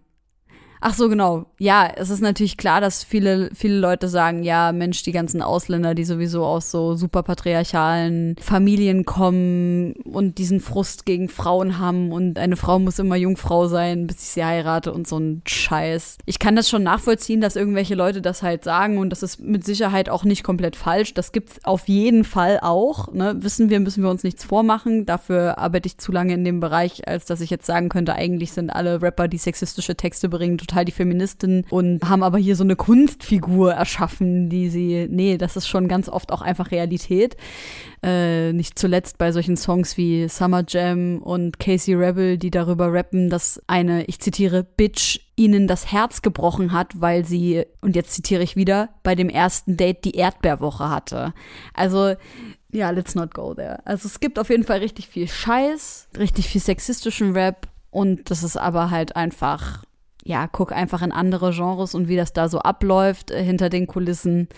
Ach 0.87 0.93
so, 0.93 1.09
genau. 1.09 1.47
Ja, 1.59 1.91
es 1.97 2.11
ist 2.11 2.21
natürlich 2.21 2.59
klar, 2.59 2.83
dass 2.83 3.05
viele, 3.05 3.49
viele 3.55 3.79
Leute 3.79 4.07
sagen, 4.07 4.43
ja, 4.43 4.71
Mensch, 4.71 5.03
die 5.03 5.13
ganzen 5.13 5.41
Ausländer, 5.41 5.95
die 5.95 6.05
sowieso 6.05 6.45
aus 6.45 6.71
so 6.71 6.95
super 6.95 7.23
patriarchalen 7.23 8.37
Familien 8.39 9.07
kommen 9.07 9.95
und 10.05 10.37
diesen 10.37 10.61
Frust 10.61 11.07
gegen 11.07 11.31
Frauen 11.31 11.79
haben 11.79 12.13
und 12.13 12.39
eine 12.39 12.57
Frau 12.57 12.79
muss 12.79 12.99
immer 12.99 13.17
Jungfrau 13.17 13.67
sein, 13.67 14.07
bis 14.07 14.19
ich 14.19 14.29
sie 14.29 14.45
heirate 14.45 14.93
und 14.93 15.09
so 15.09 15.17
ein 15.17 15.41
Scheiß. 15.47 16.19
Ich 16.27 16.39
kann 16.39 16.55
das 16.55 16.69
schon 16.69 16.83
nachvollziehen, 16.83 17.41
dass 17.41 17.57
irgendwelche 17.57 17.95
Leute 17.95 18.21
das 18.21 18.43
halt 18.43 18.63
sagen 18.63 18.99
und 18.99 19.09
das 19.09 19.23
ist 19.23 19.41
mit 19.41 19.65
Sicherheit 19.65 20.11
auch 20.11 20.25
nicht 20.25 20.45
komplett 20.45 20.77
falsch. 20.77 21.15
Das 21.15 21.33
gibt's 21.33 21.65
auf 21.65 21.89
jeden 21.89 22.25
Fall 22.25 22.59
auch. 22.61 23.11
Ne? 23.11 23.37
Wissen 23.39 23.71
wir, 23.71 23.81
müssen 23.81 24.03
wir 24.03 24.11
uns 24.11 24.23
nichts 24.23 24.45
vormachen. 24.45 25.07
Dafür 25.07 25.57
arbeite 25.57 25.87
ich 25.87 25.97
zu 25.97 26.13
lange 26.13 26.35
in 26.35 26.45
dem 26.45 26.61
Bereich, 26.61 27.09
als 27.09 27.25
dass 27.25 27.41
ich 27.41 27.49
jetzt 27.49 27.65
sagen 27.65 27.89
könnte, 27.89 28.15
eigentlich 28.17 28.53
sind 28.53 28.69
alle 28.69 29.01
Rapper, 29.01 29.29
die 29.29 29.39
sexistische 29.39 29.97
Texte 29.97 30.29
bringen, 30.29 30.59
total 30.59 30.74
total 30.75 30.85
die 30.85 30.93
Feministin 30.93 31.65
und 31.71 32.03
haben 32.09 32.23
aber 32.23 32.39
hier 32.39 32.57
so 32.57 32.65
eine 32.65 32.77
Kunstfigur 32.77 33.73
erschaffen, 33.73 34.49
die 34.49 34.69
sie, 34.69 35.07
nee, 35.09 35.39
das 35.39 35.57
ist 35.57 35.69
schon 35.69 35.87
ganz 35.87 36.09
oft 36.09 36.33
auch 36.33 36.43
einfach 36.43 36.73
Realität. 36.73 37.37
Äh, 38.03 38.53
nicht 38.53 38.79
zuletzt 38.79 39.19
bei 39.19 39.31
solchen 39.31 39.57
Songs 39.57 39.97
wie 39.97 40.29
Summer 40.29 40.65
Jam 40.67 41.19
und 41.23 41.61
Casey 41.61 41.95
Rebel, 41.95 42.39
die 42.39 42.51
darüber 42.51 42.93
rappen, 42.93 43.31
dass 43.31 43.63
eine, 43.69 44.05
ich 44.05 44.19
zitiere, 44.19 44.65
Bitch 44.65 45.21
ihnen 45.37 45.67
das 45.67 45.93
Herz 45.93 46.23
gebrochen 46.23 46.73
hat, 46.73 47.01
weil 47.01 47.25
sie, 47.25 47.65
und 47.81 47.97
jetzt 47.97 48.13
zitiere 48.13 48.43
ich 48.43 48.57
wieder, 48.57 48.91
bei 49.03 49.15
dem 49.15 49.29
ersten 49.29 49.77
Date 49.77 50.05
die 50.05 50.17
Erdbeerwoche 50.17 50.91
hatte. 50.91 51.33
Also, 51.73 52.15
ja, 52.73 52.91
let's 52.91 53.15
not 53.15 53.33
go 53.35 53.55
there. 53.55 53.79
Also 53.85 54.07
es 54.07 54.19
gibt 54.19 54.39
auf 54.39 54.51
jeden 54.51 54.65
Fall 54.65 54.79
richtig 54.79 55.09
viel 55.09 55.29
Scheiß, 55.29 56.09
richtig 56.19 56.49
viel 56.49 56.61
sexistischen 56.61 57.33
Rap 57.33 57.69
und 57.91 58.31
das 58.31 58.43
ist 58.43 58.57
aber 58.57 58.91
halt 58.91 59.15
einfach 59.15 59.85
ja, 60.25 60.49
guck 60.49 60.73
einfach 60.73 61.03
in 61.03 61.13
andere 61.13 61.53
Genres 61.53 61.95
und 61.95 62.09
wie 62.09 62.17
das 62.17 62.33
da 62.33 62.49
so 62.49 62.59
abläuft 62.59 63.31
äh, 63.31 63.43
hinter 63.43 63.69
den 63.69 63.87
Kulissen. 63.87 64.49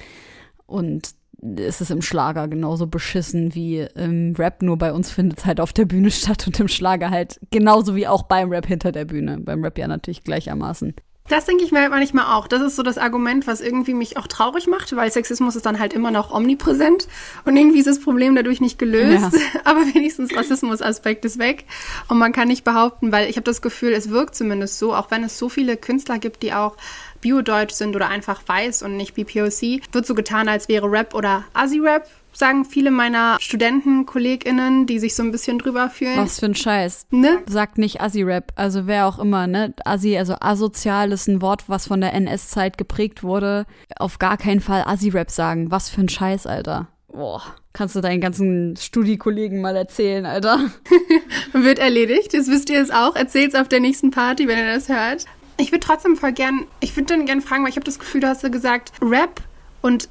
Und 0.66 1.14
es 1.58 1.80
ist 1.80 1.90
im 1.90 2.02
Schlager 2.02 2.48
genauso 2.48 2.86
beschissen 2.86 3.54
wie 3.54 3.80
im 3.94 4.34
Rap, 4.36 4.62
nur 4.62 4.78
bei 4.78 4.92
uns 4.92 5.10
findet 5.10 5.40
es 5.40 5.46
halt 5.46 5.60
auf 5.60 5.72
der 5.72 5.84
Bühne 5.84 6.10
statt 6.12 6.46
und 6.46 6.58
im 6.60 6.68
Schlager 6.68 7.10
halt 7.10 7.40
genauso 7.50 7.94
wie 7.94 8.06
auch 8.06 8.22
beim 8.22 8.50
Rap 8.50 8.66
hinter 8.66 8.92
der 8.92 9.04
Bühne. 9.04 9.38
Beim 9.40 9.62
Rap 9.62 9.76
ja 9.78 9.88
natürlich 9.88 10.24
gleichermaßen. 10.24 10.94
Das 11.28 11.44
denke 11.44 11.64
ich 11.64 11.72
mir 11.72 11.80
halt 11.80 11.90
manchmal 11.90 12.36
auch. 12.36 12.46
Das 12.46 12.62
ist 12.62 12.76
so 12.76 12.82
das 12.82 12.98
Argument, 12.98 13.46
was 13.46 13.60
irgendwie 13.60 13.94
mich 13.94 14.16
auch 14.16 14.26
traurig 14.26 14.66
macht, 14.66 14.94
weil 14.94 15.10
Sexismus 15.10 15.56
ist 15.56 15.66
dann 15.66 15.78
halt 15.78 15.92
immer 15.92 16.10
noch 16.10 16.32
omnipräsent 16.32 17.08
und 17.44 17.56
irgendwie 17.56 17.80
ist 17.80 17.86
das 17.88 18.00
Problem 18.00 18.34
dadurch 18.34 18.60
nicht 18.60 18.78
gelöst. 18.78 19.32
Ja. 19.32 19.60
Aber 19.64 19.80
wenigstens 19.80 20.36
Rassismusaspekt 20.36 21.24
ist 21.24 21.38
weg 21.38 21.64
und 22.08 22.18
man 22.18 22.32
kann 22.32 22.48
nicht 22.48 22.64
behaupten, 22.64 23.10
weil 23.12 23.28
ich 23.28 23.36
habe 23.36 23.44
das 23.44 23.62
Gefühl, 23.62 23.92
es 23.92 24.10
wirkt 24.10 24.36
zumindest 24.36 24.78
so, 24.78 24.94
auch 24.94 25.10
wenn 25.10 25.24
es 25.24 25.38
so 25.38 25.48
viele 25.48 25.76
Künstler 25.76 26.18
gibt, 26.18 26.42
die 26.42 26.52
auch 26.52 26.76
biodeutsch 27.20 27.72
sind 27.74 27.96
oder 27.96 28.08
einfach 28.08 28.42
weiß 28.46 28.82
und 28.82 28.96
nicht 28.96 29.14
BPOC, 29.14 29.80
wird 29.92 30.06
so 30.06 30.14
getan, 30.14 30.48
als 30.48 30.68
wäre 30.68 30.90
Rap 30.90 31.14
oder 31.14 31.44
Asi-Rap 31.54 32.08
sagen 32.38 32.64
viele 32.64 32.90
meiner 32.90 33.36
Studenten, 33.40 34.06
KollegInnen, 34.06 34.86
die 34.86 34.98
sich 34.98 35.14
so 35.14 35.22
ein 35.22 35.32
bisschen 35.32 35.58
drüber 35.58 35.90
fühlen. 35.90 36.18
Was 36.18 36.40
für 36.40 36.46
ein 36.46 36.54
Scheiß. 36.54 37.06
Ne? 37.10 37.38
Sagt 37.46 37.78
nicht 37.78 38.00
Assi-Rap. 38.00 38.52
Also 38.56 38.86
wer 38.86 39.06
auch 39.06 39.18
immer, 39.18 39.46
ne? 39.46 39.74
Assi, 39.84 40.16
also 40.16 40.34
asozial 40.40 41.12
ist 41.12 41.28
ein 41.28 41.42
Wort, 41.42 41.68
was 41.68 41.86
von 41.86 42.00
der 42.00 42.14
NS-Zeit 42.14 42.78
geprägt 42.78 43.22
wurde. 43.22 43.66
Auf 43.98 44.18
gar 44.18 44.36
keinen 44.36 44.60
Fall 44.60 44.82
Assi-Rap 44.86 45.30
sagen. 45.30 45.70
Was 45.70 45.88
für 45.88 46.02
ein 46.02 46.08
Scheiß, 46.08 46.46
Alter. 46.46 46.88
Boah. 47.08 47.42
Kannst 47.72 47.94
du 47.94 48.00
deinen 48.00 48.20
ganzen 48.20 48.76
Studiekollegen 48.76 49.60
mal 49.60 49.76
erzählen, 49.76 50.24
Alter? 50.24 50.60
Wird 51.52 51.78
erledigt. 51.78 52.32
Jetzt 52.32 52.50
wisst 52.50 52.70
ihr 52.70 52.80
es 52.80 52.90
auch. 52.90 53.16
Erzählt's 53.16 53.54
auf 53.54 53.68
der 53.68 53.80
nächsten 53.80 54.10
Party, 54.10 54.48
wenn 54.48 54.58
ihr 54.58 54.74
das 54.74 54.88
hört. 54.88 55.26
Ich 55.58 55.72
würde 55.72 55.80
trotzdem 55.80 56.16
voll 56.16 56.32
gern, 56.32 56.66
ich 56.80 56.94
würde 56.96 57.14
dann 57.14 57.24
gern 57.24 57.40
fragen, 57.40 57.62
weil 57.64 57.70
ich 57.70 57.76
habe 57.76 57.84
das 57.84 57.98
Gefühl, 57.98 58.20
du 58.20 58.28
hast 58.28 58.42
ja 58.42 58.50
gesagt, 58.50 58.92
Rap 59.00 59.40
und 59.80 60.08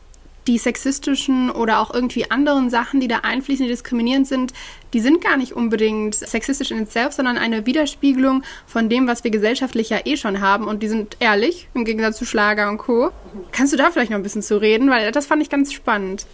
die 0.48 0.58
sexistischen 0.58 1.50
oder 1.50 1.80
auch 1.80 1.94
irgendwie 1.94 2.30
anderen 2.30 2.70
Sachen, 2.70 3.00
die 3.00 3.08
da 3.08 3.20
einfließen, 3.20 3.66
die 3.66 3.72
diskriminierend 3.72 4.28
sind, 4.28 4.54
die 4.94 5.00
sind 5.00 5.24
gar 5.24 5.38
nicht 5.38 5.54
unbedingt 5.54 6.16
sexistisch 6.16 6.72
in 6.72 6.80
itself, 6.80 7.14
sondern 7.14 7.38
eine 7.38 7.66
Widerspiegelung 7.66 8.44
von 8.66 8.88
dem, 8.88 9.08
was 9.08 9.24
wir 9.24 9.32
gesellschaftlich 9.32 9.90
ja 9.90 10.00
eh 10.06 10.18
schon 10.18 10.42
haben. 10.42 10.68
Und 10.68 10.84
die 10.84 10.88
sind 10.88 11.18
ehrlich, 11.20 11.68
im 11.74 11.84
Gegensatz 11.84 12.18
zu 12.18 12.26
Schlager 12.26 12.70
und 12.70 12.78
Co. 12.78 13.12
Kannst 13.52 13.74
du 13.74 13.78
da 13.78 13.90
vielleicht 13.92 14.12
noch 14.12 14.18
ein 14.18 14.24
bisschen 14.24 14.44
zu 14.44 14.62
reden? 14.62 14.90
Weil 14.90 15.12
das 15.12 15.26
fand 15.26 15.42
ich 15.42 15.50
ganz 15.50 15.74
spannend. 15.74 16.26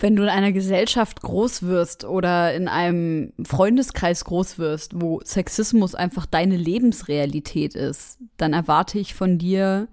Wenn 0.00 0.14
du 0.14 0.22
in 0.22 0.28
einer 0.28 0.52
Gesellschaft 0.52 1.22
groß 1.22 1.64
wirst 1.64 2.04
oder 2.04 2.54
in 2.54 2.68
einem 2.68 3.32
Freundeskreis 3.44 4.24
groß 4.24 4.58
wirst, 4.58 4.92
wo 5.00 5.20
Sexismus 5.24 5.96
einfach 5.96 6.26
deine 6.26 6.56
Lebensrealität 6.56 7.74
ist, 7.74 8.18
dann 8.36 8.52
erwarte 8.52 9.00
ich 9.00 9.14
von 9.14 9.38
dir 9.38 9.88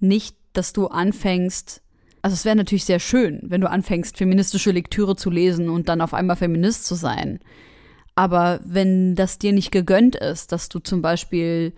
nicht, 0.00 0.36
dass 0.52 0.72
du 0.72 0.88
anfängst, 0.88 1.82
also 2.26 2.34
es 2.34 2.44
wäre 2.44 2.56
natürlich 2.56 2.84
sehr 2.84 2.98
schön, 2.98 3.38
wenn 3.44 3.60
du 3.60 3.70
anfängst, 3.70 4.16
feministische 4.16 4.72
Lektüre 4.72 5.14
zu 5.14 5.30
lesen 5.30 5.70
und 5.70 5.88
dann 5.88 6.00
auf 6.00 6.12
einmal 6.12 6.34
Feminist 6.34 6.84
zu 6.84 6.96
sein. 6.96 7.38
Aber 8.16 8.58
wenn 8.64 9.14
das 9.14 9.38
dir 9.38 9.52
nicht 9.52 9.70
gegönnt 9.70 10.16
ist, 10.16 10.50
dass 10.50 10.68
du 10.68 10.80
zum 10.80 11.02
Beispiel 11.02 11.72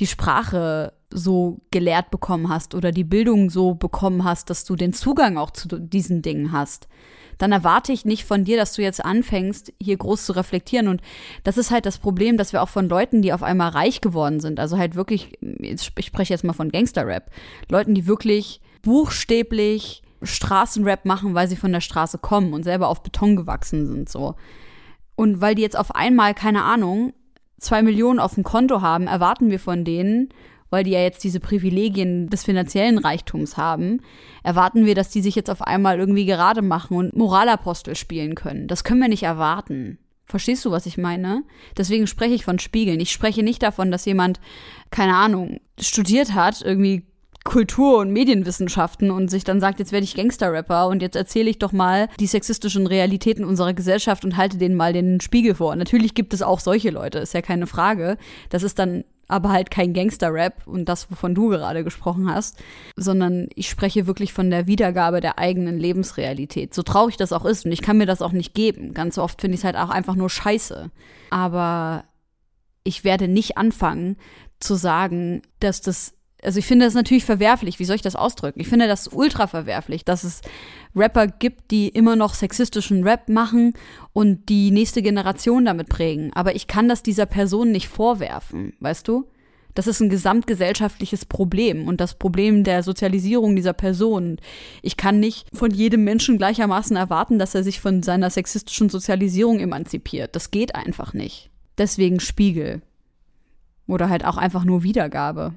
die 0.00 0.08
Sprache 0.08 0.92
so 1.08 1.60
gelehrt 1.70 2.10
bekommen 2.10 2.48
hast 2.48 2.74
oder 2.74 2.90
die 2.90 3.04
Bildung 3.04 3.48
so 3.48 3.76
bekommen 3.76 4.24
hast, 4.24 4.50
dass 4.50 4.64
du 4.64 4.74
den 4.74 4.92
Zugang 4.92 5.38
auch 5.38 5.52
zu 5.52 5.68
diesen 5.68 6.20
Dingen 6.20 6.50
hast, 6.50 6.88
dann 7.38 7.52
erwarte 7.52 7.92
ich 7.92 8.04
nicht 8.04 8.24
von 8.24 8.42
dir, 8.42 8.56
dass 8.56 8.72
du 8.72 8.82
jetzt 8.82 9.04
anfängst, 9.04 9.72
hier 9.80 9.98
groß 9.98 10.26
zu 10.26 10.32
reflektieren. 10.32 10.88
Und 10.88 11.00
das 11.44 11.58
ist 11.58 11.70
halt 11.70 11.86
das 11.86 11.98
Problem, 11.98 12.36
dass 12.36 12.52
wir 12.52 12.60
auch 12.64 12.68
von 12.68 12.88
Leuten, 12.88 13.22
die 13.22 13.32
auf 13.32 13.44
einmal 13.44 13.68
reich 13.68 14.00
geworden 14.00 14.40
sind, 14.40 14.58
also 14.58 14.78
halt 14.78 14.96
wirklich, 14.96 15.38
ich 15.40 15.80
spreche 15.80 16.34
jetzt 16.34 16.42
mal 16.42 16.54
von 16.54 16.72
Gangster-Rap, 16.72 17.30
Leuten, 17.68 17.94
die 17.94 18.08
wirklich 18.08 18.60
buchstäblich 18.82 20.02
Straßenrap 20.22 21.04
machen, 21.04 21.34
weil 21.34 21.48
sie 21.48 21.56
von 21.56 21.72
der 21.72 21.80
Straße 21.80 22.18
kommen 22.18 22.52
und 22.52 22.62
selber 22.62 22.88
auf 22.88 23.02
Beton 23.02 23.36
gewachsen 23.36 23.86
sind, 23.86 24.08
so. 24.08 24.34
Und 25.14 25.40
weil 25.40 25.54
die 25.54 25.62
jetzt 25.62 25.78
auf 25.78 25.94
einmal, 25.94 26.34
keine 26.34 26.64
Ahnung, 26.64 27.12
zwei 27.58 27.82
Millionen 27.82 28.18
auf 28.18 28.34
dem 28.34 28.44
Konto 28.44 28.80
haben, 28.80 29.06
erwarten 29.06 29.50
wir 29.50 29.60
von 29.60 29.84
denen, 29.84 30.28
weil 30.70 30.84
die 30.84 30.92
ja 30.92 31.00
jetzt 31.00 31.22
diese 31.22 31.38
Privilegien 31.38 32.28
des 32.28 32.44
finanziellen 32.44 32.98
Reichtums 32.98 33.56
haben, 33.56 34.00
erwarten 34.42 34.86
wir, 34.86 34.94
dass 34.94 35.10
die 35.10 35.20
sich 35.20 35.34
jetzt 35.34 35.50
auf 35.50 35.62
einmal 35.62 35.98
irgendwie 35.98 36.24
gerade 36.24 36.62
machen 36.62 36.96
und 36.96 37.14
Moralapostel 37.14 37.94
spielen 37.94 38.34
können. 38.34 38.68
Das 38.68 38.82
können 38.82 39.00
wir 39.00 39.08
nicht 39.08 39.22
erwarten. 39.22 39.98
Verstehst 40.24 40.64
du, 40.64 40.70
was 40.70 40.86
ich 40.86 40.96
meine? 40.96 41.44
Deswegen 41.76 42.06
spreche 42.06 42.34
ich 42.34 42.44
von 42.44 42.58
Spiegeln. 42.58 43.00
Ich 43.00 43.12
spreche 43.12 43.42
nicht 43.42 43.62
davon, 43.62 43.90
dass 43.90 44.06
jemand, 44.06 44.40
keine 44.90 45.14
Ahnung, 45.14 45.60
studiert 45.78 46.32
hat, 46.32 46.62
irgendwie 46.62 47.04
Kultur- 47.44 47.98
und 47.98 48.12
Medienwissenschaften 48.12 49.10
und 49.10 49.30
sich 49.30 49.44
dann 49.44 49.60
sagt, 49.60 49.78
jetzt 49.78 49.92
werde 49.92 50.04
ich 50.04 50.14
Gangster-Rapper 50.14 50.86
und 50.88 51.02
jetzt 51.02 51.16
erzähle 51.16 51.50
ich 51.50 51.58
doch 51.58 51.72
mal 51.72 52.08
die 52.20 52.26
sexistischen 52.26 52.86
Realitäten 52.86 53.44
unserer 53.44 53.74
Gesellschaft 53.74 54.24
und 54.24 54.36
halte 54.36 54.58
denen 54.58 54.76
mal 54.76 54.92
den 54.92 55.20
Spiegel 55.20 55.54
vor. 55.54 55.74
Natürlich 55.76 56.14
gibt 56.14 56.34
es 56.34 56.42
auch 56.42 56.60
solche 56.60 56.90
Leute, 56.90 57.18
ist 57.18 57.34
ja 57.34 57.42
keine 57.42 57.66
Frage. 57.66 58.16
Das 58.50 58.62
ist 58.62 58.78
dann 58.78 59.04
aber 59.28 59.50
halt 59.50 59.70
kein 59.70 59.94
Gangster-Rap 59.94 60.66
und 60.66 60.88
das, 60.88 61.10
wovon 61.10 61.34
du 61.34 61.48
gerade 61.48 61.84
gesprochen 61.84 62.32
hast, 62.32 62.62
sondern 62.96 63.48
ich 63.54 63.70
spreche 63.70 64.06
wirklich 64.06 64.32
von 64.32 64.50
der 64.50 64.66
Wiedergabe 64.66 65.20
der 65.20 65.38
eigenen 65.38 65.78
Lebensrealität. 65.78 66.74
So 66.74 66.82
traurig 66.82 67.16
das 67.16 67.32
auch 67.32 67.46
ist 67.46 67.64
und 67.64 67.72
ich 67.72 67.82
kann 67.82 67.96
mir 67.96 68.06
das 68.06 68.20
auch 68.22 68.32
nicht 68.32 68.54
geben. 68.54 68.92
Ganz 68.92 69.18
oft 69.18 69.40
finde 69.40 69.54
ich 69.54 69.60
es 69.60 69.64
halt 69.64 69.76
auch 69.76 69.88
einfach 69.88 70.16
nur 70.16 70.28
scheiße. 70.28 70.90
Aber 71.30 72.04
ich 72.84 73.04
werde 73.04 73.26
nicht 73.26 73.56
anfangen 73.56 74.16
zu 74.60 74.74
sagen, 74.74 75.42
dass 75.60 75.80
das 75.80 76.14
also 76.42 76.58
ich 76.58 76.66
finde 76.66 76.84
das 76.84 76.94
natürlich 76.94 77.24
verwerflich. 77.24 77.78
Wie 77.78 77.84
soll 77.84 77.96
ich 77.96 78.02
das 78.02 78.16
ausdrücken? 78.16 78.60
Ich 78.60 78.68
finde 78.68 78.88
das 78.88 79.08
ultra 79.08 79.46
verwerflich, 79.46 80.04
dass 80.04 80.24
es 80.24 80.40
Rapper 80.94 81.28
gibt, 81.28 81.70
die 81.70 81.88
immer 81.88 82.16
noch 82.16 82.34
sexistischen 82.34 83.04
Rap 83.04 83.28
machen 83.28 83.74
und 84.12 84.48
die 84.48 84.72
nächste 84.72 85.02
Generation 85.02 85.64
damit 85.64 85.88
prägen. 85.88 86.32
Aber 86.34 86.54
ich 86.56 86.66
kann 86.66 86.88
das 86.88 87.02
dieser 87.02 87.26
Person 87.26 87.70
nicht 87.70 87.88
vorwerfen, 87.88 88.74
weißt 88.80 89.06
du? 89.06 89.26
Das 89.74 89.86
ist 89.86 90.00
ein 90.00 90.10
gesamtgesellschaftliches 90.10 91.24
Problem 91.24 91.88
und 91.88 92.00
das 92.00 92.14
Problem 92.14 92.62
der 92.62 92.82
Sozialisierung 92.82 93.56
dieser 93.56 93.72
Person. 93.72 94.36
Ich 94.82 94.98
kann 94.98 95.18
nicht 95.18 95.46
von 95.54 95.70
jedem 95.70 96.04
Menschen 96.04 96.36
gleichermaßen 96.36 96.94
erwarten, 96.94 97.38
dass 97.38 97.54
er 97.54 97.62
sich 97.62 97.80
von 97.80 98.02
seiner 98.02 98.28
sexistischen 98.28 98.90
Sozialisierung 98.90 99.60
emanzipiert. 99.60 100.36
Das 100.36 100.50
geht 100.50 100.74
einfach 100.74 101.14
nicht. 101.14 101.50
Deswegen 101.78 102.20
Spiegel. 102.20 102.82
Oder 103.86 104.10
halt 104.10 104.26
auch 104.26 104.36
einfach 104.36 104.64
nur 104.64 104.82
Wiedergabe. 104.82 105.54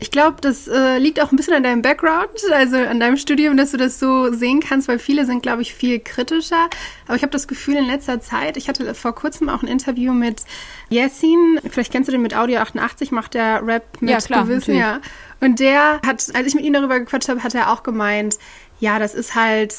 Ich 0.00 0.12
glaube, 0.12 0.36
das 0.40 0.68
äh, 0.68 0.98
liegt 0.98 1.20
auch 1.20 1.32
ein 1.32 1.36
bisschen 1.36 1.54
an 1.54 1.64
deinem 1.64 1.82
Background, 1.82 2.30
also 2.52 2.76
an 2.76 3.00
deinem 3.00 3.16
Studium, 3.16 3.56
dass 3.56 3.72
du 3.72 3.76
das 3.76 3.98
so 3.98 4.32
sehen 4.32 4.60
kannst, 4.60 4.86
weil 4.86 5.00
viele 5.00 5.26
sind, 5.26 5.42
glaube 5.42 5.62
ich, 5.62 5.74
viel 5.74 5.98
kritischer. 5.98 6.68
Aber 7.06 7.16
ich 7.16 7.22
habe 7.22 7.32
das 7.32 7.48
Gefühl 7.48 7.74
in 7.76 7.86
letzter 7.86 8.20
Zeit, 8.20 8.56
ich 8.56 8.68
hatte 8.68 8.94
vor 8.94 9.12
kurzem 9.14 9.48
auch 9.48 9.62
ein 9.62 9.68
Interview 9.68 10.12
mit 10.12 10.42
Yassin, 10.88 11.58
vielleicht 11.68 11.90
kennst 11.90 12.06
du 12.08 12.12
den 12.12 12.22
mit 12.22 12.34
Audio 12.34 12.60
88, 12.60 13.10
macht 13.10 13.34
der 13.34 13.66
Rap 13.66 14.00
mit 14.00 14.10
ja, 14.10 14.18
klar, 14.18 14.44
Gewissen, 14.44 14.76
ja. 14.76 15.00
Und 15.40 15.58
der 15.58 16.00
hat, 16.06 16.24
als 16.32 16.46
ich 16.46 16.54
mit 16.54 16.64
ihm 16.64 16.74
darüber 16.74 17.00
gequatscht 17.00 17.28
habe, 17.28 17.42
hat 17.42 17.56
er 17.56 17.72
auch 17.72 17.82
gemeint, 17.82 18.38
ja, 18.78 19.00
das 19.00 19.14
ist 19.14 19.34
halt 19.34 19.74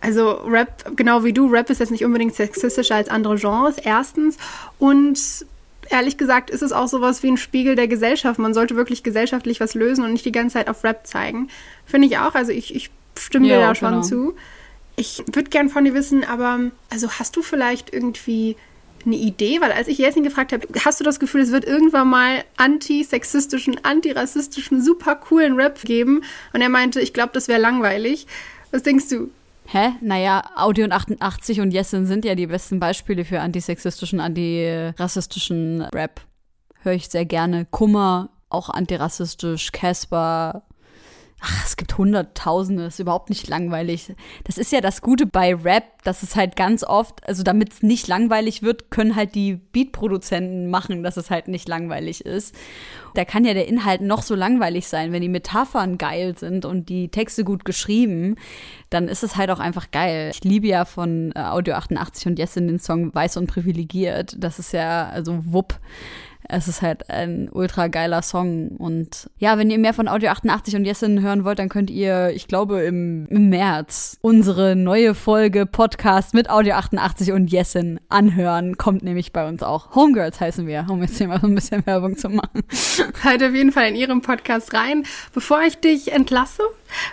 also 0.00 0.30
Rap, 0.46 0.96
genau 0.96 1.24
wie 1.24 1.32
du, 1.32 1.48
Rap 1.48 1.70
ist 1.70 1.80
jetzt 1.80 1.90
nicht 1.90 2.04
unbedingt 2.04 2.34
sexistischer 2.34 2.94
als 2.94 3.08
andere 3.08 3.36
Genres, 3.36 3.78
erstens. 3.78 4.36
Und 4.78 5.18
ehrlich 5.90 6.16
gesagt 6.16 6.50
ist 6.50 6.62
es 6.62 6.72
auch 6.72 6.88
sowas 6.88 7.22
wie 7.22 7.30
ein 7.30 7.36
Spiegel 7.36 7.74
der 7.74 7.88
Gesellschaft. 7.88 8.38
Man 8.38 8.54
sollte 8.54 8.76
wirklich 8.76 9.02
gesellschaftlich 9.02 9.60
was 9.60 9.74
lösen 9.74 10.04
und 10.04 10.12
nicht 10.12 10.24
die 10.24 10.32
ganze 10.32 10.54
Zeit 10.54 10.68
auf 10.68 10.84
Rap 10.84 11.06
zeigen. 11.06 11.48
Finde 11.86 12.08
ich 12.08 12.18
auch. 12.18 12.34
Also 12.34 12.52
ich, 12.52 12.74
ich 12.74 12.90
stimme 13.18 13.48
dir 13.48 13.58
da 13.58 13.74
schon 13.74 13.90
genau. 13.90 14.02
zu. 14.02 14.34
Ich 14.96 15.22
würde 15.32 15.50
gern 15.50 15.68
von 15.68 15.84
dir 15.84 15.94
wissen, 15.94 16.24
aber 16.24 16.58
also 16.90 17.10
hast 17.10 17.36
du 17.36 17.42
vielleicht 17.42 17.92
irgendwie 17.92 18.56
eine 19.04 19.16
Idee? 19.16 19.60
Weil 19.60 19.72
als 19.72 19.88
ich 19.88 19.98
Jessin 19.98 20.22
gefragt 20.22 20.52
habe, 20.52 20.66
hast 20.84 21.00
du 21.00 21.04
das 21.04 21.20
Gefühl, 21.20 21.42
es 21.42 21.52
wird 21.52 21.64
irgendwann 21.64 22.08
mal 22.08 22.44
antisexistischen, 22.56 23.84
antirassistischen, 23.84 24.82
super 24.82 25.14
coolen 25.16 25.54
Rap 25.54 25.82
geben? 25.82 26.22
Und 26.52 26.60
er 26.60 26.68
meinte, 26.68 27.00
ich 27.00 27.12
glaube, 27.12 27.30
das 27.32 27.48
wäre 27.48 27.60
langweilig. 27.60 28.26
Was 28.70 28.82
denkst 28.82 29.08
du? 29.08 29.30
Hä? 29.70 29.92
Naja, 30.00 30.44
Audio 30.56 30.84
und 30.86 30.92
88 30.92 31.60
und 31.60 31.72
Jessin 31.72 32.06
sind 32.06 32.24
ja 32.24 32.34
die 32.34 32.46
besten 32.46 32.80
Beispiele 32.80 33.26
für 33.26 33.40
antisexistischen, 33.40 34.18
antirassistischen 34.18 35.82
Rap. 35.82 36.22
Höre 36.80 36.94
ich 36.94 37.10
sehr 37.10 37.26
gerne. 37.26 37.66
Kummer, 37.66 38.30
auch 38.48 38.70
antirassistisch. 38.70 39.70
Casper, 39.72 40.62
Ach, 41.40 41.64
es 41.64 41.76
gibt 41.76 41.96
Hunderttausende, 41.96 42.86
ist 42.86 42.98
überhaupt 42.98 43.28
nicht 43.28 43.46
langweilig. 43.46 44.12
Das 44.42 44.58
ist 44.58 44.72
ja 44.72 44.80
das 44.80 45.02
Gute 45.02 45.24
bei 45.24 45.54
Rap, 45.54 46.02
dass 46.02 46.24
es 46.24 46.34
halt 46.34 46.56
ganz 46.56 46.82
oft, 46.82 47.24
also 47.28 47.44
damit 47.44 47.72
es 47.72 47.82
nicht 47.82 48.08
langweilig 48.08 48.62
wird, 48.62 48.90
können 48.90 49.14
halt 49.14 49.36
die 49.36 49.54
Beatproduzenten 49.54 50.68
machen, 50.68 51.04
dass 51.04 51.16
es 51.16 51.30
halt 51.30 51.46
nicht 51.46 51.68
langweilig 51.68 52.24
ist. 52.24 52.56
Da 53.14 53.24
kann 53.24 53.44
ja 53.44 53.54
der 53.54 53.68
Inhalt 53.68 54.00
noch 54.00 54.22
so 54.22 54.34
langweilig 54.34 54.88
sein, 54.88 55.12
wenn 55.12 55.22
die 55.22 55.28
Metaphern 55.28 55.96
geil 55.96 56.36
sind 56.36 56.64
und 56.64 56.88
die 56.88 57.08
Texte 57.08 57.44
gut 57.44 57.64
geschrieben, 57.64 58.34
dann 58.90 59.06
ist 59.06 59.22
es 59.22 59.36
halt 59.36 59.50
auch 59.50 59.60
einfach 59.60 59.92
geil. 59.92 60.30
Ich 60.32 60.42
liebe 60.42 60.66
ja 60.66 60.84
von 60.84 61.32
äh, 61.36 61.40
Audio 61.40 61.74
88 61.74 62.26
und 62.26 62.38
Yes 62.40 62.56
in 62.56 62.66
den 62.66 62.80
Song 62.80 63.14
Weiß 63.14 63.36
und 63.36 63.46
Privilegiert. 63.46 64.34
Das 64.38 64.58
ist 64.58 64.72
ja, 64.72 65.08
also 65.08 65.38
wupp 65.44 65.78
es 66.48 66.66
ist 66.66 66.80
halt 66.80 67.10
ein 67.10 67.50
ultra 67.52 67.88
geiler 67.88 68.22
Song. 68.22 68.68
Und 68.78 69.30
ja, 69.38 69.58
wenn 69.58 69.70
ihr 69.70 69.78
mehr 69.78 69.92
von 69.92 70.08
Audio 70.08 70.30
88 70.30 70.76
und 70.76 70.84
Jessin 70.84 71.20
hören 71.20 71.44
wollt, 71.44 71.58
dann 71.58 71.68
könnt 71.68 71.90
ihr, 71.90 72.30
ich 72.30 72.48
glaube, 72.48 72.82
im, 72.82 73.26
im 73.26 73.50
März 73.50 74.18
unsere 74.22 74.74
neue 74.74 75.14
Folge 75.14 75.66
Podcast 75.66 76.32
mit 76.32 76.48
Audio 76.48 76.74
88 76.74 77.32
und 77.32 77.52
Jessin 77.52 78.00
anhören. 78.08 78.78
Kommt 78.78 79.02
nämlich 79.02 79.32
bei 79.32 79.46
uns 79.46 79.62
auch. 79.62 79.94
Homegirls 79.94 80.40
heißen 80.40 80.66
wir, 80.66 80.86
um 80.88 81.02
jetzt 81.02 81.18
hier 81.18 81.28
mal 81.28 81.40
so 81.40 81.46
ein 81.46 81.54
bisschen 81.54 81.84
Werbung 81.86 82.16
zu 82.16 82.30
machen. 82.30 82.62
Halt 83.24 83.42
auf 83.42 83.54
jeden 83.54 83.72
Fall 83.72 83.88
in 83.88 83.96
ihrem 83.96 84.22
Podcast 84.22 84.72
rein. 84.72 85.04
Bevor 85.34 85.60
ich 85.62 85.76
dich 85.78 86.12
entlasse, 86.12 86.62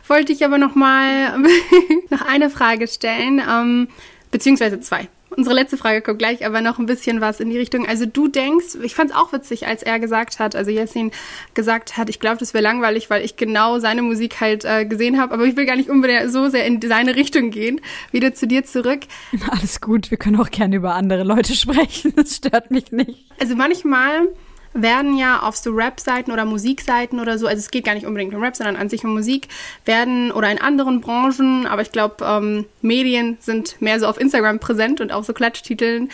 wollte 0.07 0.31
ich 0.31 0.45
aber 0.45 0.57
noch 0.57 0.75
mal 0.75 1.37
noch 2.09 2.21
eine 2.25 2.49
Frage 2.49 2.87
stellen, 2.87 3.41
ähm, 3.47 3.89
beziehungsweise 4.31 4.79
zwei. 4.79 5.09
Unsere 5.31 5.55
letzte 5.55 5.77
Frage 5.77 6.01
kommt 6.01 6.19
gleich, 6.19 6.45
aber 6.45 6.61
noch 6.61 6.79
ein 6.79 6.85
bisschen 6.85 7.19
was 7.19 7.39
in 7.39 7.49
die 7.49 7.57
Richtung. 7.57 7.85
Also 7.85 8.05
du 8.05 8.27
denkst, 8.27 8.75
ich 8.81 8.95
fand 8.95 9.11
es 9.11 9.15
auch 9.15 9.33
witzig, 9.33 9.67
als 9.67 9.83
er 9.83 9.99
gesagt 9.99 10.39
hat, 10.39 10.55
also 10.55 10.71
Jessin 10.71 11.11
gesagt 11.53 11.97
hat, 11.97 12.09
ich 12.09 12.19
glaube, 12.19 12.37
das 12.37 12.53
wäre 12.53 12.63
langweilig, 12.63 13.09
weil 13.09 13.25
ich 13.25 13.35
genau 13.35 13.79
seine 13.79 14.01
Musik 14.01 14.39
halt 14.39 14.63
äh, 14.63 14.85
gesehen 14.85 15.19
habe, 15.19 15.33
aber 15.33 15.45
ich 15.45 15.57
will 15.57 15.65
gar 15.65 15.75
nicht 15.75 15.89
unbedingt 15.89 16.31
so 16.31 16.47
sehr 16.47 16.65
in 16.65 16.81
seine 16.81 17.15
Richtung 17.15 17.51
gehen. 17.51 17.81
Wieder 18.11 18.33
zu 18.33 18.47
dir 18.47 18.63
zurück. 18.63 19.01
Alles 19.49 19.81
gut, 19.81 20.09
wir 20.11 20.17
können 20.17 20.39
auch 20.39 20.51
gerne 20.51 20.75
über 20.77 20.95
andere 20.95 21.23
Leute 21.23 21.53
sprechen, 21.55 22.13
das 22.15 22.37
stört 22.37 22.71
mich 22.71 22.91
nicht. 22.91 23.25
Also 23.39 23.55
manchmal 23.55 24.29
werden 24.75 25.17
ja 25.17 25.41
auf 25.41 25.55
so 25.55 25.71
Rap-Seiten 25.71 26.31
oder 26.31 26.45
Musikseiten 26.45 27.19
oder 27.19 27.39
so, 27.39 27.47
also 27.47 27.59
es 27.59 27.71
geht 27.71 27.85
gar 27.85 27.95
nicht 27.95 28.05
unbedingt 28.05 28.33
um 28.33 28.43
Rap, 28.43 28.55
sondern 28.55 28.75
an 28.75 28.89
sich 28.89 29.03
um 29.05 29.13
Musik, 29.13 29.47
werden 29.85 30.31
oder 30.31 30.51
in 30.51 30.59
anderen 30.59 31.01
Branchen, 31.01 31.65
aber 31.65 31.81
ich 31.81 31.91
glaube, 31.91 32.23
ähm, 32.23 32.65
Medien 32.81 33.37
sind 33.39 33.81
mehr 33.81 33.99
so 33.99 34.07
auf 34.07 34.19
Instagram 34.19 34.59
präsent 34.59 34.99
und 34.99 35.11
auch 35.11 35.23
so 35.23 35.33
Klatschtiteln, 35.33 36.09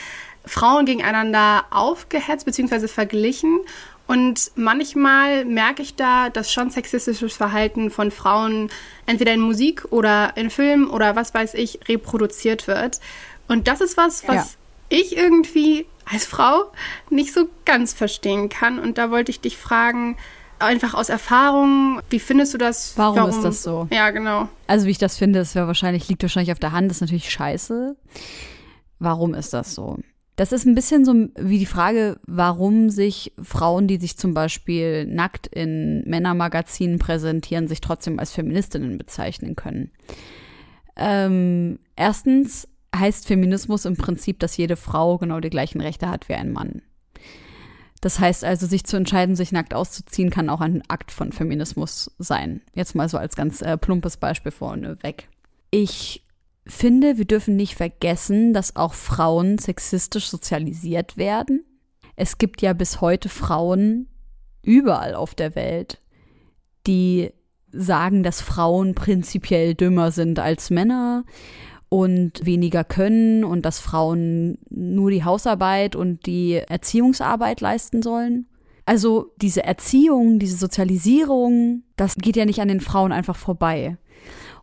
Frauen 0.45 0.85
gegeneinander 0.85 1.65
aufgehetzt 1.71 2.45
bzw. 2.45 2.87
verglichen. 2.87 3.59
Und 4.07 4.51
manchmal 4.55 5.45
merke 5.45 5.81
ich 5.81 5.95
da, 5.95 6.29
dass 6.29 6.51
schon 6.51 6.69
sexistisches 6.69 7.33
Verhalten 7.33 7.89
von 7.89 8.11
Frauen 8.11 8.69
entweder 9.05 9.33
in 9.33 9.39
Musik 9.39 9.85
oder 9.89 10.35
in 10.35 10.49
Filmen 10.49 10.89
oder 10.89 11.15
was 11.15 11.33
weiß 11.33 11.53
ich 11.53 11.79
reproduziert 11.87 12.67
wird. 12.67 12.99
Und 13.47 13.67
das 13.67 13.79
ist 13.81 13.97
was, 13.97 14.27
was 14.27 14.35
ja. 14.89 14.99
ich 14.99 15.15
irgendwie 15.15 15.85
als 16.11 16.25
Frau 16.25 16.71
nicht 17.09 17.33
so 17.33 17.47
ganz 17.65 17.93
verstehen 17.93 18.49
kann. 18.49 18.79
Und 18.79 18.97
da 18.97 19.11
wollte 19.11 19.31
ich 19.31 19.41
dich 19.41 19.57
fragen, 19.57 20.17
einfach 20.59 20.93
aus 20.93 21.09
Erfahrung, 21.09 22.01
wie 22.09 22.19
findest 22.19 22.53
du 22.53 22.57
das? 22.57 22.93
Warum, 22.97 23.17
Warum? 23.17 23.29
ist 23.29 23.41
das 23.41 23.63
so? 23.63 23.87
Ja, 23.91 24.11
genau. 24.11 24.47
Also 24.67 24.85
wie 24.85 24.91
ich 24.91 24.97
das 24.97 25.17
finde, 25.17 25.39
das 25.39 25.55
wäre 25.55 25.67
wahrscheinlich, 25.67 26.07
liegt 26.07 26.21
wahrscheinlich 26.21 26.51
auf 26.51 26.59
der 26.59 26.71
Hand, 26.71 26.89
das 26.89 26.97
ist 26.97 27.01
natürlich 27.01 27.29
scheiße. 27.29 27.95
Warum 28.99 29.33
ist 29.33 29.53
das 29.53 29.73
so? 29.73 29.97
Das 30.35 30.51
ist 30.51 30.65
ein 30.65 30.75
bisschen 30.75 31.05
so 31.05 31.13
wie 31.37 31.59
die 31.59 31.65
Frage, 31.65 32.19
warum 32.25 32.89
sich 32.89 33.33
Frauen, 33.41 33.87
die 33.87 33.97
sich 33.97 34.17
zum 34.17 34.33
Beispiel 34.33 35.05
nackt 35.05 35.47
in 35.47 36.03
Männermagazinen 36.07 36.99
präsentieren, 36.99 37.67
sich 37.67 37.81
trotzdem 37.81 38.17
als 38.17 38.31
Feministinnen 38.31 38.97
bezeichnen 38.97 39.55
können. 39.55 39.91
Ähm, 40.95 41.79
erstens 41.95 42.67
heißt 42.95 43.27
Feminismus 43.27 43.85
im 43.85 43.95
Prinzip, 43.95 44.39
dass 44.39 44.57
jede 44.57 44.75
Frau 44.75 45.17
genau 45.17 45.39
die 45.39 45.49
gleichen 45.49 45.81
Rechte 45.81 46.09
hat 46.09 46.29
wie 46.29 46.33
ein 46.33 46.51
Mann. 46.51 46.81
Das 48.01 48.19
heißt 48.19 48.43
also, 48.43 48.65
sich 48.65 48.83
zu 48.83 48.97
entscheiden, 48.97 49.35
sich 49.35 49.51
nackt 49.51 49.75
auszuziehen, 49.75 50.31
kann 50.31 50.49
auch 50.49 50.59
ein 50.59 50.81
Akt 50.87 51.11
von 51.11 51.31
Feminismus 51.31 52.11
sein. 52.17 52.61
Jetzt 52.73 52.95
mal 52.95 53.07
so 53.07 53.17
als 53.17 53.35
ganz 53.35 53.61
äh, 53.61 53.77
plumpes 53.77 54.17
Beispiel 54.17 54.51
vorne 54.51 55.01
weg. 55.03 55.29
Ich 55.69 56.23
finde, 56.65 57.17
wir 57.17 57.25
dürfen 57.25 57.55
nicht 57.55 57.75
vergessen, 57.75 58.53
dass 58.53 58.75
auch 58.75 58.95
Frauen 58.95 59.59
sexistisch 59.59 60.29
sozialisiert 60.29 61.15
werden. 61.15 61.63
Es 62.15 62.39
gibt 62.39 62.61
ja 62.61 62.73
bis 62.73 63.01
heute 63.01 63.29
Frauen 63.29 64.07
überall 64.63 65.13
auf 65.13 65.35
der 65.35 65.55
Welt, 65.55 66.01
die 66.87 67.31
sagen, 67.71 68.23
dass 68.23 68.41
Frauen 68.41 68.95
prinzipiell 68.95 69.75
dümmer 69.75 70.11
sind 70.11 70.39
als 70.39 70.71
Männer 70.71 71.23
und 71.93 72.45
weniger 72.45 72.85
können 72.85 73.43
und 73.43 73.65
dass 73.65 73.79
Frauen 73.81 74.57
nur 74.69 75.11
die 75.11 75.25
Hausarbeit 75.25 75.97
und 75.97 76.25
die 76.25 76.53
Erziehungsarbeit 76.53 77.59
leisten 77.59 78.01
sollen. 78.01 78.47
Also 78.85 79.33
diese 79.41 79.65
Erziehung, 79.65 80.39
diese 80.39 80.55
Sozialisierung, 80.55 81.83
das 81.97 82.15
geht 82.15 82.37
ja 82.37 82.45
nicht 82.45 82.61
an 82.61 82.69
den 82.69 82.79
Frauen 82.79 83.11
einfach 83.11 83.35
vorbei. 83.35 83.97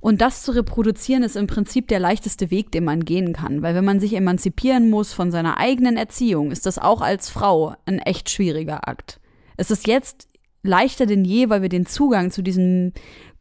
Und 0.01 0.23
das 0.23 0.43
zu 0.43 0.53
reproduzieren 0.53 1.23
ist 1.23 1.37
im 1.37 1.47
Prinzip 1.47 1.89
der 1.89 2.01
leichteste 2.01 2.51
Weg, 2.51 2.73
den 2.73 2.85
man 2.85 3.05
gehen 3.05 3.35
kann. 3.35 3.61
Weil 3.61 3.75
wenn 3.75 3.85
man 3.85 4.01
sich 4.01 4.15
emanzipieren 4.15 4.89
muss 4.89 5.13
von 5.13 5.31
seiner 5.31 5.59
eigenen 5.59 5.99
Erziehung, 5.99 6.51
ist 6.51 6.65
das 6.65 6.79
auch 6.79 7.03
als 7.03 7.29
Frau 7.29 7.75
ein 7.85 7.99
echt 7.99 8.31
schwieriger 8.31 8.89
Akt. 8.89 9.21
Es 9.59 9.71
ist 9.71 9.87
jetzt 9.87 10.29
leichter 10.63 11.05
denn 11.05 11.27
je, 11.27 11.51
weil 11.51 11.61
wir 11.61 11.69
den 11.69 11.85
Zugang 11.85 12.31
zu 12.31 12.43
diesem 12.43 12.93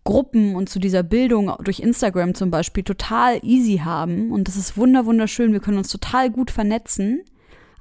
Gruppen 0.08 0.56
und 0.56 0.70
zu 0.70 0.80
dieser 0.80 1.04
Bildung 1.04 1.52
durch 1.66 1.82
Instagram 1.82 2.34
zum 2.34 2.50
Beispiel 2.50 2.86
total 2.86 3.44
easy 3.44 3.82
haben. 3.84 4.32
Und 4.32 4.48
das 4.48 4.56
ist 4.56 4.78
wunder 4.78 5.06
wunderschön. 5.06 5.52
Wir 5.52 5.60
können 5.60 5.80
uns 5.80 5.90
total 5.90 6.32
gut 6.32 6.50
vernetzen. 6.50 7.26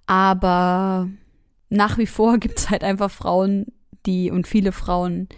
Aber 0.06 1.08
nach 1.68 1.98
wie 1.98 2.06
vor 2.06 2.38
gibt 2.40 2.58
es 2.58 2.68
halt 2.68 2.82
einfach 2.82 3.12
Frauen, 3.12 3.66
die 4.06 4.32
und 4.32 4.48
viele 4.48 4.72
Frauen, 4.72 5.28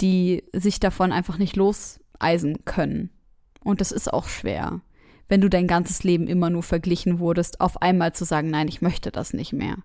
die 0.00 0.42
sich 0.52 0.80
davon 0.80 1.12
einfach 1.12 1.38
nicht 1.38 1.54
loseisen 1.54 2.64
können. 2.64 3.10
Und 3.62 3.80
das 3.80 3.92
ist 3.92 4.12
auch 4.12 4.26
schwer, 4.26 4.80
wenn 5.28 5.40
du 5.40 5.48
dein 5.48 5.68
ganzes 5.68 6.02
Leben 6.02 6.26
immer 6.26 6.50
nur 6.50 6.64
verglichen 6.64 7.20
wurdest, 7.20 7.60
auf 7.60 7.80
einmal 7.80 8.14
zu 8.14 8.24
sagen, 8.24 8.50
nein, 8.50 8.66
ich 8.66 8.82
möchte 8.82 9.12
das 9.12 9.32
nicht 9.32 9.52
mehr. 9.52 9.76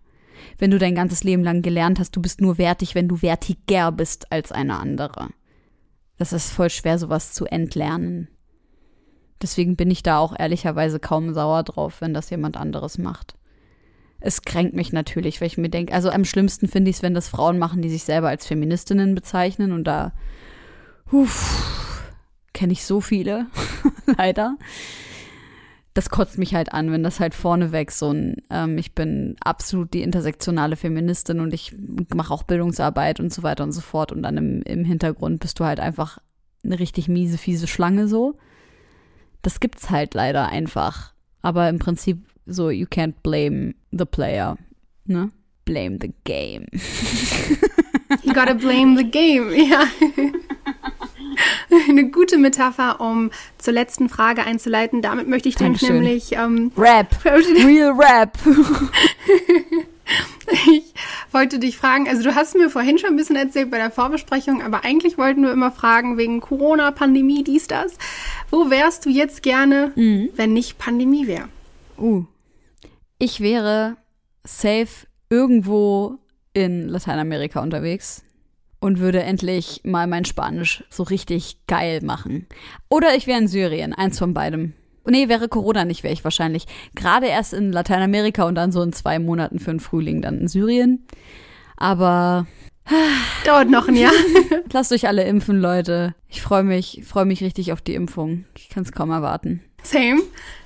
Wenn 0.58 0.72
du 0.72 0.80
dein 0.80 0.96
ganzes 0.96 1.24
Leben 1.24 1.44
lang 1.44 1.62
gelernt 1.62 2.00
hast, 2.00 2.16
du 2.16 2.22
bist 2.22 2.42
nur 2.42 2.58
wertig, 2.58 2.96
wenn 2.96 3.08
du 3.08 3.22
wertiger 3.22 3.92
bist 3.92 4.32
als 4.32 4.52
eine 4.52 4.80
andere 4.80 5.30
das 6.22 6.34
ist 6.34 6.52
voll 6.52 6.70
schwer, 6.70 7.00
sowas 7.00 7.34
zu 7.34 7.46
entlernen. 7.46 8.28
Deswegen 9.42 9.76
bin 9.76 9.90
ich 9.90 10.04
da 10.04 10.20
auch 10.20 10.38
ehrlicherweise 10.38 11.00
kaum 11.00 11.34
sauer 11.34 11.64
drauf, 11.64 12.00
wenn 12.00 12.14
das 12.14 12.30
jemand 12.30 12.58
anderes 12.58 13.00
macht. 13.00 13.36
Es 14.20 14.44
kränkt 14.44 14.76
mich 14.76 14.94
natürlich, 14.94 15.42
weil 15.42 15.48
ich 15.48 15.58
mir 15.58 15.70
denke, 15.70 15.94
also 15.94 16.12
am 16.12 16.24
schlimmsten 16.24 16.68
finde 16.68 16.92
ich 16.92 16.98
es, 16.98 17.02
wenn 17.02 17.16
das 17.16 17.28
Frauen 17.28 17.58
machen, 17.58 17.82
die 17.82 17.90
sich 17.90 18.04
selber 18.04 18.30
als 18.30 18.46
Feministinnen 18.46 19.16
bezeichnen 19.16 19.72
und 19.72 19.86
da 19.86 20.14
kenne 22.54 22.74
ich 22.74 22.86
so 22.86 23.02
viele, 23.02 23.48
leider 24.18 24.58
das 25.94 26.10
kotzt 26.10 26.38
mich 26.38 26.56
halt 26.56 26.72
an, 26.72 26.92
wenn 26.92 27.04
das 27.04 27.20
halt 27.20 27.36
vorneweg 27.36 27.92
so 27.92 28.12
ein, 28.12 28.38
ähm, 28.50 28.78
ich 28.78 28.94
bin 28.94 29.36
absolut 29.44 29.94
die 29.94 30.04
intersektionale 30.04 30.76
Feministin 30.76 31.40
und 31.40 31.54
ich 31.54 31.74
mache 32.14 32.34
auch 32.34 32.44
Bildungsarbeit 32.44 33.20
und 33.20 33.34
so 33.34 33.44
weiter 33.44 33.64
und 33.64 33.74
so 33.74 33.82
fort 33.82 34.12
und 34.12 34.24
dann 34.24 34.38
im, 34.38 34.62
im 34.62 34.86
Hintergrund 34.86 35.42
bist 35.42 35.60
du 35.60 35.66
halt 35.66 35.80
einfach 35.80 36.20
eine 36.64 36.80
richtig 36.80 37.10
miese, 37.10 37.38
fiese 37.38 37.68
Schlange 37.68 38.08
so. 38.08 38.38
Das 39.42 39.60
gibt's 39.60 39.90
halt 39.90 40.14
leider 40.14 40.48
einfach. 40.48 41.14
Aber 41.42 41.68
im 41.68 41.80
Prinzip 41.80 42.26
so, 42.46 42.70
you 42.70 42.86
can't 42.86 43.16
blame 43.24 43.74
the 43.92 44.06
player, 44.06 44.58
ne? 45.06 45.32
Blame 45.66 45.98
the 46.00 46.14
game. 46.24 46.68
you 48.24 48.34
gotta 48.34 48.54
blame 48.54 48.98
the 48.98 49.10
game, 49.10 49.52
ja. 49.54 49.84
eine 51.90 52.10
gute 52.10 52.38
Metapher, 52.38 53.00
um 53.02 53.32
zur 53.58 53.74
letzten 53.74 54.10
Frage 54.10 54.44
einzuleiten. 54.44 55.02
Damit 55.02 55.28
möchte 55.28 55.50
ich 55.50 55.56
dich 55.56 55.82
nämlich. 55.82 56.34
Ähm, 56.34 56.72
Rap. 56.78 57.16
Real 57.26 57.92
Rap. 57.92 58.38
Ich 60.66 60.94
wollte 61.32 61.60
dich 61.60 61.78
fragen, 61.78 62.10
also 62.10 62.24
du 62.24 62.36
hast 62.36 62.56
mir 62.56 62.70
vorhin 62.70 62.98
schon 62.98 63.12
ein 63.12 63.16
bisschen 63.16 63.38
erzählt 63.38 63.72
bei 63.72 63.78
der 63.78 63.92
Vorbesprechung, 63.92 64.62
aber 64.62 64.84
eigentlich 64.84 65.18
wollten 65.18 65.44
wir 65.44 65.54
immer 65.54 65.72
fragen 65.72 66.18
wegen 66.18 66.42
Corona, 66.42 66.92
Pandemie, 66.92 67.44
dies, 67.44 67.68
das. 67.68 67.94
Wo 68.50 68.70
wärst 68.70 69.06
du 69.06 69.10
jetzt 69.10 69.42
gerne, 69.42 69.94
mhm. 69.96 70.30
wenn 70.36 70.52
nicht 70.52 70.78
Pandemie 70.78 71.28
wäre? 71.28 71.48
Uh, 71.98 72.26
ich 73.20 73.40
wäre 73.40 73.96
safe 74.44 75.08
irgendwo 75.30 76.18
in 76.54 76.90
Lateinamerika 76.90 77.62
unterwegs 77.62 78.24
und 78.82 79.00
würde 79.00 79.24
endlich 79.24 79.82
mal 79.86 80.08
mein 80.08 80.26
Spanisch 80.26 80.84
so 80.90 81.04
richtig 81.04 81.60
geil 81.68 82.02
machen. 82.04 82.48
Oder 82.90 83.16
ich 83.16 83.28
wäre 83.28 83.40
in 83.40 83.48
Syrien, 83.48 83.94
eins 83.94 84.20
von 84.20 84.34
beidem. 84.34 84.74
Nee, 85.06 85.30
wäre 85.30 85.48
Corona 85.48 85.86
nicht, 85.86 86.04
wäre 86.04 86.14
ich 86.14 86.24
wahrscheinlich. 86.24 86.66
Gerade 86.96 87.28
erst 87.28 87.54
in 87.54 87.72
Lateinamerika 87.72 88.44
und 88.44 88.56
dann 88.56 88.72
so 88.72 88.82
in 88.82 88.92
zwei 88.92 89.20
Monaten 89.20 89.60
für 89.60 89.72
den 89.72 89.80
Frühling 89.80 90.22
dann 90.22 90.40
in 90.40 90.48
Syrien. 90.48 91.06
Aber. 91.78 92.48
Dauert 93.46 93.70
noch 93.70 93.88
ein 93.88 93.96
Jahr. 93.96 94.12
Lasst 94.74 94.92
euch 94.92 95.08
alle 95.08 95.24
impfen, 95.24 95.60
Leute. 95.60 96.16
Ich 96.28 96.42
freue 96.42 96.64
mich, 96.64 97.04
freue 97.06 97.26
mich 97.26 97.44
richtig 97.44 97.72
auf 97.72 97.82
die 97.82 97.96
Impfung. 97.96 98.46
Ich 98.58 98.70
kann 98.70 98.84
es 98.84 98.92
kaum 98.92 99.12
erwarten. 99.12 99.62
Same. 99.84 100.22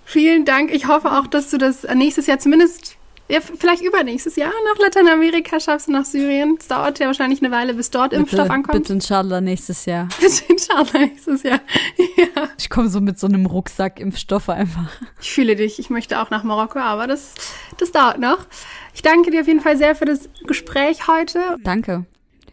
Vielen 0.06 0.46
Dank. 0.46 0.74
Ich 0.74 0.88
hoffe 0.88 1.12
auch, 1.12 1.28
dass 1.28 1.50
du 1.50 1.58
das 1.58 1.86
nächstes 1.96 2.28
Jahr 2.28 2.40
zumindest 2.40 2.95
ja, 3.28 3.40
vielleicht 3.42 3.82
übernächstes 3.82 4.36
Jahr 4.36 4.52
nach 4.74 4.80
Lateinamerika 4.80 5.60
schaffst 5.60 5.88
du 5.88 5.92
nach 5.92 6.06
Syrien. 6.06 6.58
Es 6.60 6.68
dauert 6.68 7.00
ja 7.00 7.08
wahrscheinlich 7.08 7.42
eine 7.42 7.52
Weile, 7.52 7.74
bis 7.74 7.90
dort 7.90 8.12
bitte, 8.12 8.22
Impfstoff 8.22 8.50
ankommt. 8.50 8.78
Bitte 8.78 8.94
inshallah 8.94 9.42
nächstes 9.42 9.86
Jahr. 9.86 10.08
Bitte 10.20 10.44
inshallah 10.48 11.00
nächstes 11.00 11.44
Jahr. 11.44 11.60
Ja. 12.18 12.50
Ich 12.58 12.70
komme 12.70 12.88
so 12.88 13.02
mit 13.02 13.20
so 13.20 13.28
einem 13.28 13.46
Rucksack 13.46 14.00
Impfstoffe 14.00 14.50
einfach. 14.50 14.90
Ich 15.20 15.32
fühle 15.32 15.56
dich. 15.56 15.80
Ich 15.80 15.90
möchte 15.90 16.22
auch 16.22 16.30
nach 16.30 16.44
Marokko, 16.44 16.80
aber 16.80 17.08
das, 17.08 17.34
das 17.78 17.92
dauert 17.92 18.20
noch. 18.20 18.46
Ich 18.94 19.02
danke 19.02 19.32
dir 19.32 19.42
auf 19.42 19.48
jeden 19.48 19.60
Fall 19.60 19.76
sehr 19.76 19.96
für 19.96 20.06
das 20.06 20.30
Gespräch 20.48 21.08
heute. 21.08 21.58
Danke. 21.64 22.06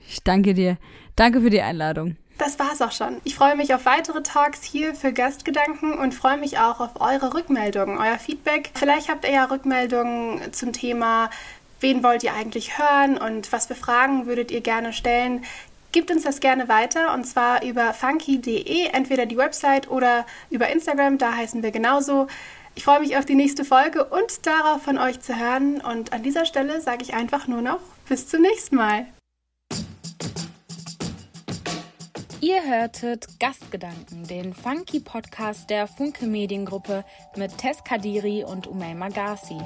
Ich 0.09 0.23
danke 0.25 0.55
dir. 0.55 0.79
Danke 1.15 1.41
für 1.41 1.51
die 1.51 1.61
Einladung. 1.61 2.17
Das 2.43 2.59
war's 2.59 2.83
auch 2.83 2.91
schon. 2.91 3.21
Ich 3.23 3.37
freue 3.37 3.55
mich 3.55 3.73
auf 3.73 3.85
weitere 3.85 4.21
Talks 4.21 4.65
hier 4.65 4.97
für 4.97 5.13
Gastgedanken 5.13 5.97
und 5.97 6.13
freue 6.13 6.39
mich 6.39 6.59
auch 6.59 6.81
auf 6.81 7.01
eure 7.01 7.35
Rückmeldungen, 7.35 7.99
euer 7.99 8.19
Feedback. 8.19 8.73
Vielleicht 8.75 9.09
habt 9.09 9.25
ihr 9.25 9.31
ja 9.31 9.45
Rückmeldungen 9.45 10.53
zum 10.53 10.73
Thema, 10.73 11.31
wen 11.79 12.03
wollt 12.03 12.25
ihr 12.25 12.35
eigentlich 12.35 12.79
hören 12.79 13.17
und 13.17 13.53
was 13.53 13.67
für 13.67 13.77
Fragen 13.77 14.27
würdet 14.27 14.51
ihr 14.51 14.61
gerne 14.61 14.93
stellen. 14.93 15.45
Gebt 15.93 16.11
uns 16.11 16.25
das 16.25 16.41
gerne 16.41 16.69
weiter 16.69 17.15
und 17.15 17.29
zwar 17.29 17.63
über 17.63 17.95
funky.de, 17.95 18.87
entweder 18.87 19.25
die 19.25 19.37
Website 19.37 19.89
oder 19.89 20.27
über 20.51 20.69
Instagram, 20.69 21.19
da 21.19 21.37
heißen 21.37 21.63
wir 21.63 21.71
genauso. 21.71 22.27
Ich 22.75 22.83
freue 22.83 22.99
mich 22.99 23.17
auf 23.17 23.25
die 23.25 23.37
nächste 23.37 23.65
Folge 23.65 24.05
und 24.05 24.45
darauf 24.47 24.83
von 24.83 24.99
euch 24.99 25.21
zu 25.21 25.39
hören. 25.39 25.81
Und 25.81 26.13
an 26.13 26.25
dieser 26.25 26.45
Stelle 26.45 26.81
sage 26.81 27.03
ich 27.03 27.15
einfach 27.15 27.47
nur 27.47 27.63
noch 27.63 27.79
bis 28.09 28.27
zum 28.27 28.43
nächsten 28.43 28.75
Mal. 28.75 29.07
Ihr 32.45 32.61
hörtet 32.67 33.39
Gastgedanken, 33.39 34.27
den 34.27 34.53
funky 34.53 34.99
Podcast 34.99 35.71
der 35.71 35.87
Funke 35.87 36.27
Mediengruppe 36.27 37.05
mit 37.37 37.57
Tess 37.57 37.85
Kadiri 37.85 38.43
und 38.43 38.67
Umay 38.67 38.97
Magasi. 38.97 39.61